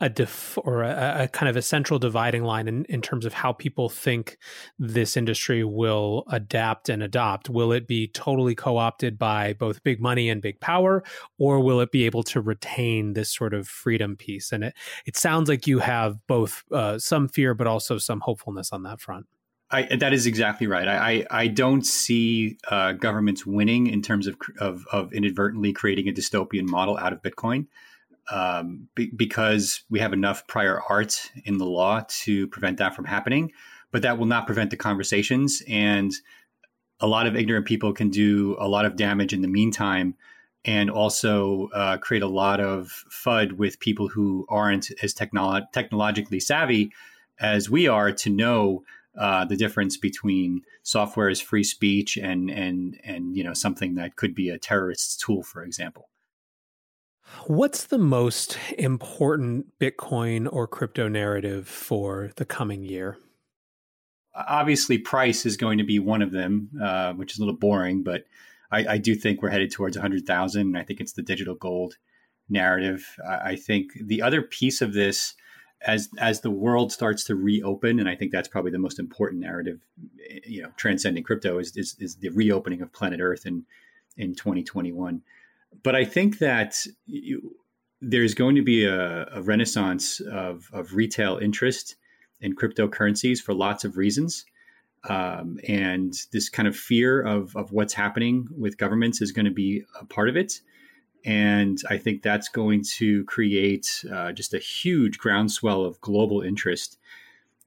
a 0.00 0.08
def- 0.08 0.56
or 0.58 0.84
a, 0.84 1.24
a, 1.24 1.28
kind 1.28 1.48
of 1.48 1.56
a 1.56 1.62
central 1.62 1.98
dividing 1.98 2.44
line 2.44 2.68
in, 2.68 2.84
in 2.84 3.02
terms 3.02 3.26
of 3.26 3.32
how 3.32 3.52
people 3.52 3.88
think 3.88 4.38
this 4.78 5.16
industry 5.16 5.64
will 5.64 6.22
adapt 6.30 6.88
and 6.88 7.02
adopt. 7.02 7.50
Will 7.50 7.72
it 7.72 7.88
be 7.88 8.06
totally 8.06 8.54
co 8.54 8.76
opted 8.76 9.18
by 9.18 9.54
both 9.54 9.82
big 9.82 10.00
money 10.00 10.30
and 10.30 10.40
big 10.40 10.60
power, 10.60 11.02
or 11.36 11.58
will 11.58 11.80
it 11.80 11.90
be 11.90 12.06
able 12.06 12.22
to 12.24 12.40
retain 12.40 13.14
this 13.14 13.34
sort 13.34 13.54
of 13.54 13.66
freedom 13.66 14.16
piece? 14.16 14.52
And 14.52 14.62
it, 14.62 14.74
it 15.04 15.16
sounds 15.16 15.48
like 15.48 15.66
you 15.66 15.80
have 15.80 16.24
both 16.28 16.62
uh, 16.70 17.00
some 17.00 17.28
fear, 17.28 17.54
but 17.54 17.66
also 17.66 17.98
some 17.98 18.20
hopefulness 18.20 18.72
on 18.72 18.84
that 18.84 19.00
front. 19.00 19.26
I, 19.70 19.96
that 19.96 20.14
is 20.14 20.26
exactly 20.26 20.66
right. 20.66 20.88
I, 20.88 20.96
I, 20.96 21.42
I 21.42 21.46
don't 21.48 21.84
see 21.84 22.56
uh, 22.70 22.92
governments 22.92 23.44
winning 23.44 23.86
in 23.86 24.00
terms 24.00 24.26
of, 24.26 24.36
of, 24.58 24.86
of, 24.90 25.12
inadvertently 25.12 25.74
creating 25.74 26.08
a 26.08 26.12
dystopian 26.12 26.66
model 26.66 26.96
out 26.96 27.12
of 27.12 27.20
Bitcoin 27.20 27.66
um, 28.30 28.88
be, 28.94 29.10
because 29.14 29.82
we 29.90 30.00
have 30.00 30.14
enough 30.14 30.46
prior 30.46 30.80
art 30.88 31.30
in 31.44 31.58
the 31.58 31.66
law 31.66 32.02
to 32.08 32.46
prevent 32.48 32.78
that 32.78 32.94
from 32.94 33.04
happening. 33.04 33.52
But 33.90 34.02
that 34.02 34.18
will 34.18 34.26
not 34.26 34.46
prevent 34.46 34.70
the 34.70 34.76
conversations. 34.76 35.62
And 35.68 36.12
a 37.00 37.06
lot 37.06 37.26
of 37.26 37.36
ignorant 37.36 37.66
people 37.66 37.92
can 37.92 38.10
do 38.10 38.56
a 38.58 38.68
lot 38.68 38.84
of 38.84 38.96
damage 38.96 39.32
in 39.32 39.42
the 39.42 39.48
meantime 39.48 40.14
and 40.64 40.90
also 40.90 41.68
uh, 41.72 41.96
create 41.98 42.22
a 42.22 42.28
lot 42.28 42.60
of 42.60 43.04
FUD 43.10 43.52
with 43.52 43.80
people 43.80 44.08
who 44.08 44.44
aren't 44.48 44.90
as 45.02 45.14
technolo- 45.14 45.70
technologically 45.72 46.40
savvy 46.40 46.90
as 47.40 47.70
we 47.70 47.86
are 47.86 48.12
to 48.12 48.30
know 48.30 48.82
uh, 49.16 49.44
the 49.44 49.56
difference 49.56 49.96
between 49.96 50.62
software 50.82 51.28
as 51.28 51.40
free 51.40 51.64
speech 51.64 52.16
and 52.16 52.50
and 52.50 52.98
and 53.04 53.36
you 53.36 53.44
know 53.44 53.54
something 53.54 53.94
that 53.94 54.16
could 54.16 54.34
be 54.34 54.48
a 54.48 54.58
terrorist's 54.58 55.16
tool, 55.16 55.42
for 55.42 55.62
example. 55.62 56.08
What's 57.46 57.86
the 57.86 57.98
most 57.98 58.58
important 58.78 59.66
Bitcoin 59.78 60.48
or 60.50 60.66
crypto 60.66 61.08
narrative 61.08 61.68
for 61.68 62.30
the 62.36 62.44
coming 62.44 62.84
year? 62.84 63.18
Obviously, 64.34 64.98
price 64.98 65.44
is 65.44 65.56
going 65.56 65.78
to 65.78 65.84
be 65.84 65.98
one 65.98 66.22
of 66.22 66.30
them, 66.30 66.70
uh, 66.82 67.12
which 67.12 67.32
is 67.32 67.38
a 67.38 67.42
little 67.42 67.56
boring, 67.56 68.02
but 68.02 68.24
I, 68.70 68.86
I 68.86 68.98
do 68.98 69.14
think 69.14 69.42
we're 69.42 69.50
headed 69.50 69.70
towards 69.70 69.96
100,000. 69.96 70.76
I 70.76 70.84
think 70.84 71.00
it's 71.00 71.12
the 71.12 71.22
digital 71.22 71.54
gold 71.54 71.96
narrative. 72.48 73.16
I, 73.26 73.50
I 73.50 73.56
think 73.56 73.92
the 74.00 74.22
other 74.22 74.42
piece 74.42 74.80
of 74.80 74.92
this 74.92 75.34
as 75.86 76.08
as 76.18 76.40
the 76.40 76.50
world 76.50 76.92
starts 76.92 77.24
to 77.24 77.36
reopen, 77.36 78.00
and 78.00 78.08
I 78.08 78.16
think 78.16 78.32
that's 78.32 78.48
probably 78.48 78.70
the 78.70 78.78
most 78.78 78.98
important 78.98 79.40
narrative, 79.40 79.80
you 80.44 80.62
know, 80.62 80.70
transcending 80.76 81.22
crypto 81.22 81.58
is 81.58 81.76
is, 81.76 81.96
is 81.98 82.16
the 82.16 82.30
reopening 82.30 82.82
of 82.82 82.92
planet 82.92 83.20
Earth 83.20 83.46
in 83.46 83.64
in 84.16 84.34
2021. 84.34 85.22
But 85.82 85.94
I 85.94 86.04
think 86.04 86.38
that 86.38 86.84
you, 87.06 87.56
there's 88.00 88.34
going 88.34 88.56
to 88.56 88.62
be 88.62 88.84
a, 88.84 89.26
a 89.32 89.42
renaissance 89.42 90.20
of, 90.20 90.68
of 90.72 90.94
retail 90.94 91.38
interest 91.38 91.96
in 92.40 92.54
cryptocurrencies 92.54 93.40
for 93.40 93.54
lots 93.54 93.84
of 93.84 93.96
reasons. 93.96 94.44
Um, 95.08 95.58
and 95.66 96.12
this 96.32 96.48
kind 96.48 96.66
of 96.66 96.76
fear 96.76 97.20
of, 97.22 97.54
of 97.56 97.72
what's 97.72 97.94
happening 97.94 98.48
with 98.56 98.78
governments 98.78 99.20
is 99.20 99.32
going 99.32 99.46
to 99.46 99.52
be 99.52 99.84
a 100.00 100.04
part 100.04 100.28
of 100.28 100.36
it. 100.36 100.60
And 101.24 101.78
I 101.90 101.98
think 101.98 102.22
that's 102.22 102.48
going 102.48 102.84
to 102.96 103.24
create 103.24 104.04
uh, 104.10 104.32
just 104.32 104.54
a 104.54 104.58
huge 104.58 105.18
groundswell 105.18 105.84
of 105.84 106.00
global 106.00 106.42
interest. 106.42 106.98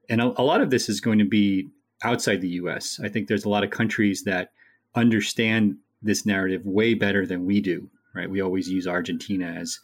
And 0.10 0.22
a, 0.22 0.42
a, 0.42 0.44
lot 0.44 0.62
of 0.62 0.70
this 0.70 0.90
is 0.90 1.02
going 1.02 1.20
to 1.20 1.26
be 1.26 1.70
outside 2.04 2.42
the 2.42 2.50
US. 2.50 3.00
I 3.04 3.10
think 3.10 3.28
there's 3.28 3.46
a 3.46 3.50
lot 3.50 3.64
of 3.64 3.70
countries 3.70 4.24
that 4.24 4.52
understand 4.96 5.78
this 6.02 6.26
narrative 6.26 6.66
way 6.66 6.94
better 6.94 7.26
than 7.26 7.46
we 7.46 7.62
do, 7.62 7.90
right? 8.16 8.30
We 8.30 8.42
always 8.42 8.70
use 8.70 8.88
Argentina 8.88 9.46
as 9.46 9.80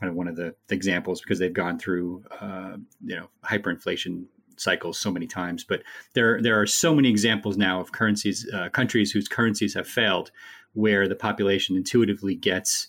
kind 0.00 0.10
of 0.10 0.16
one 0.16 0.28
of 0.28 0.36
the, 0.36 0.54
examples 0.70 1.20
because 1.20 1.38
they've 1.38 1.52
gone 1.52 1.78
through, 1.78 2.24
uh, 2.40 2.76
you 3.04 3.16
know, 3.16 3.28
hyperinflation 3.44 4.24
cycles 4.56 4.98
so 4.98 5.10
many 5.10 5.26
times. 5.26 5.64
But 5.64 5.82
there, 6.14 6.40
there 6.40 6.60
are 6.60 6.66
so 6.66 6.94
many 6.94 7.10
examples 7.10 7.56
now 7.56 7.80
of 7.80 7.92
currencies, 7.92 8.48
uh, 8.52 8.68
countries 8.70 9.10
whose 9.10 9.28
currencies 9.28 9.74
have 9.74 9.88
failed, 9.88 10.30
where 10.74 11.08
the 11.08 11.16
population 11.16 11.76
intuitively 11.76 12.34
gets 12.34 12.88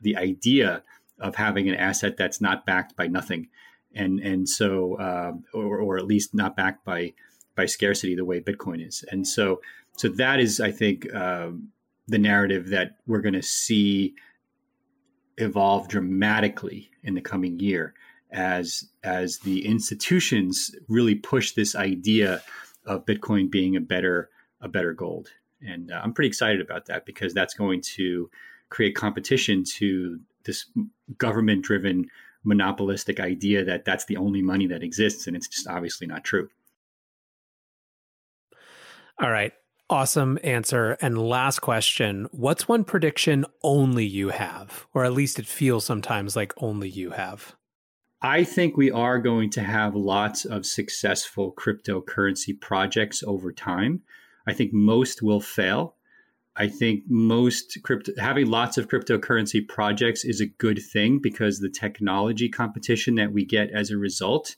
the 0.00 0.16
idea 0.16 0.82
of 1.18 1.34
having 1.34 1.68
an 1.68 1.74
asset 1.74 2.16
that's 2.16 2.40
not 2.40 2.66
backed 2.66 2.96
by 2.96 3.06
nothing, 3.06 3.48
and 3.94 4.20
and 4.20 4.48
so 4.48 4.94
uh, 4.94 5.32
or, 5.54 5.78
or 5.78 5.98
at 5.98 6.06
least 6.06 6.34
not 6.34 6.56
backed 6.56 6.84
by 6.84 7.12
by 7.56 7.66
scarcity 7.66 8.14
the 8.14 8.24
way 8.24 8.40
Bitcoin 8.40 8.86
is, 8.86 9.04
and 9.10 9.26
so 9.26 9.60
so 9.96 10.08
that 10.08 10.40
is 10.40 10.60
I 10.60 10.70
think 10.70 11.12
uh, 11.12 11.50
the 12.08 12.18
narrative 12.18 12.70
that 12.70 12.96
we're 13.06 13.20
going 13.20 13.34
to 13.34 13.42
see 13.42 14.14
evolve 15.38 15.88
dramatically 15.88 16.90
in 17.02 17.14
the 17.14 17.20
coming 17.20 17.58
year 17.58 17.94
as 18.30 18.84
as 19.02 19.38
the 19.38 19.66
institutions 19.66 20.74
really 20.88 21.14
push 21.14 21.52
this 21.52 21.74
idea 21.74 22.42
of 22.86 23.06
Bitcoin 23.06 23.50
being 23.50 23.76
a 23.76 23.80
better 23.80 24.30
a 24.60 24.68
better 24.68 24.92
gold. 24.92 25.28
And 25.62 25.90
uh, 25.90 26.00
I'm 26.02 26.12
pretty 26.12 26.28
excited 26.28 26.60
about 26.60 26.86
that 26.86 27.06
because 27.06 27.34
that's 27.34 27.54
going 27.54 27.82
to 27.96 28.30
create 28.70 28.94
competition 28.94 29.64
to 29.78 30.18
this 30.44 30.66
government 31.18 31.62
driven 31.62 32.06
monopolistic 32.44 33.20
idea 33.20 33.64
that 33.64 33.84
that's 33.84 34.06
the 34.06 34.16
only 34.16 34.40
money 34.40 34.66
that 34.66 34.82
exists. 34.82 35.26
And 35.26 35.36
it's 35.36 35.48
just 35.48 35.68
obviously 35.68 36.06
not 36.06 36.24
true. 36.24 36.48
All 39.20 39.30
right. 39.30 39.52
Awesome 39.90 40.38
answer. 40.44 40.96
And 41.02 41.18
last 41.18 41.58
question 41.58 42.28
What's 42.30 42.68
one 42.68 42.84
prediction 42.84 43.44
only 43.62 44.06
you 44.06 44.28
have, 44.28 44.86
or 44.94 45.04
at 45.04 45.12
least 45.12 45.38
it 45.38 45.46
feels 45.46 45.84
sometimes 45.84 46.36
like 46.36 46.54
only 46.58 46.88
you 46.88 47.10
have? 47.10 47.54
I 48.22 48.44
think 48.44 48.76
we 48.76 48.90
are 48.90 49.18
going 49.18 49.50
to 49.50 49.62
have 49.62 49.94
lots 49.94 50.44
of 50.44 50.66
successful 50.66 51.54
cryptocurrency 51.54 52.58
projects 52.60 53.22
over 53.26 53.50
time. 53.50 54.02
I 54.46 54.52
think 54.52 54.72
most 54.72 55.22
will 55.22 55.40
fail. 55.40 55.96
I 56.60 56.68
think 56.68 57.04
most 57.08 57.78
crypto 57.82 58.12
having 58.18 58.50
lots 58.50 58.76
of 58.76 58.86
cryptocurrency 58.86 59.66
projects 59.66 60.26
is 60.26 60.42
a 60.42 60.46
good 60.46 60.78
thing 60.78 61.18
because 61.18 61.58
the 61.58 61.70
technology 61.70 62.50
competition 62.50 63.14
that 63.14 63.32
we 63.32 63.46
get 63.46 63.70
as 63.70 63.90
a 63.90 63.96
result 63.96 64.56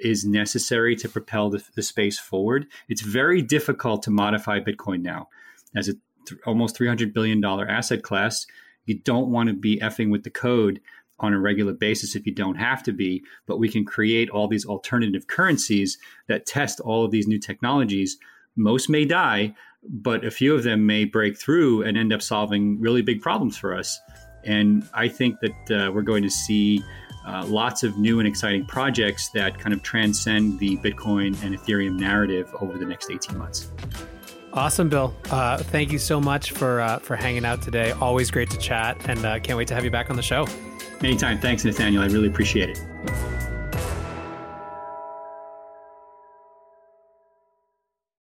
is 0.00 0.24
necessary 0.24 0.96
to 0.96 1.08
propel 1.08 1.48
the, 1.48 1.62
the 1.76 1.84
space 1.84 2.18
forward. 2.18 2.66
It's 2.88 3.02
very 3.02 3.42
difficult 3.42 4.02
to 4.02 4.10
modify 4.10 4.58
Bitcoin 4.58 5.02
now 5.02 5.28
as 5.76 5.88
a 5.88 5.92
th- 6.26 6.40
almost 6.46 6.76
$300 6.76 7.12
billion 7.12 7.44
asset 7.44 8.02
class. 8.02 8.44
You 8.86 8.98
don't 8.98 9.30
want 9.30 9.50
to 9.50 9.54
be 9.54 9.78
effing 9.78 10.10
with 10.10 10.24
the 10.24 10.30
code 10.30 10.80
on 11.20 11.32
a 11.32 11.38
regular 11.38 11.74
basis 11.74 12.16
if 12.16 12.26
you 12.26 12.34
don't 12.34 12.56
have 12.56 12.82
to 12.82 12.92
be, 12.92 13.22
but 13.46 13.60
we 13.60 13.68
can 13.68 13.84
create 13.84 14.30
all 14.30 14.48
these 14.48 14.66
alternative 14.66 15.28
currencies 15.28 15.96
that 16.26 16.44
test 16.44 16.80
all 16.80 17.04
of 17.04 17.12
these 17.12 17.28
new 17.28 17.38
technologies. 17.38 18.18
Most 18.60 18.88
may 18.88 19.04
die, 19.04 19.54
but 19.82 20.24
a 20.24 20.30
few 20.30 20.54
of 20.54 20.62
them 20.62 20.86
may 20.86 21.04
break 21.04 21.38
through 21.38 21.82
and 21.82 21.96
end 21.96 22.12
up 22.12 22.20
solving 22.20 22.78
really 22.78 23.02
big 23.02 23.22
problems 23.22 23.56
for 23.56 23.74
us. 23.74 23.98
And 24.44 24.88
I 24.94 25.08
think 25.08 25.36
that 25.40 25.70
uh, 25.70 25.92
we're 25.92 26.02
going 26.02 26.22
to 26.22 26.30
see 26.30 26.82
uh, 27.26 27.44
lots 27.46 27.82
of 27.82 27.98
new 27.98 28.18
and 28.18 28.28
exciting 28.28 28.66
projects 28.66 29.30
that 29.30 29.58
kind 29.58 29.72
of 29.72 29.82
transcend 29.82 30.58
the 30.58 30.76
Bitcoin 30.78 31.42
and 31.42 31.56
Ethereum 31.56 31.98
narrative 31.98 32.54
over 32.60 32.78
the 32.78 32.86
next 32.86 33.10
18 33.10 33.36
months. 33.36 33.70
Awesome, 34.52 34.88
Bill. 34.88 35.14
Uh, 35.30 35.58
thank 35.58 35.92
you 35.92 35.98
so 35.98 36.20
much 36.20 36.50
for 36.50 36.80
uh, 36.80 36.98
for 36.98 37.14
hanging 37.14 37.44
out 37.44 37.62
today. 37.62 37.92
Always 37.92 38.30
great 38.32 38.50
to 38.50 38.58
chat, 38.58 38.96
and 39.08 39.24
uh, 39.24 39.38
can't 39.38 39.56
wait 39.56 39.68
to 39.68 39.74
have 39.74 39.84
you 39.84 39.92
back 39.92 40.10
on 40.10 40.16
the 40.16 40.22
show. 40.22 40.46
Anytime. 41.02 41.38
Thanks, 41.38 41.64
Nathaniel. 41.64 42.02
I 42.02 42.06
really 42.06 42.28
appreciate 42.28 42.70
it. 42.70 43.49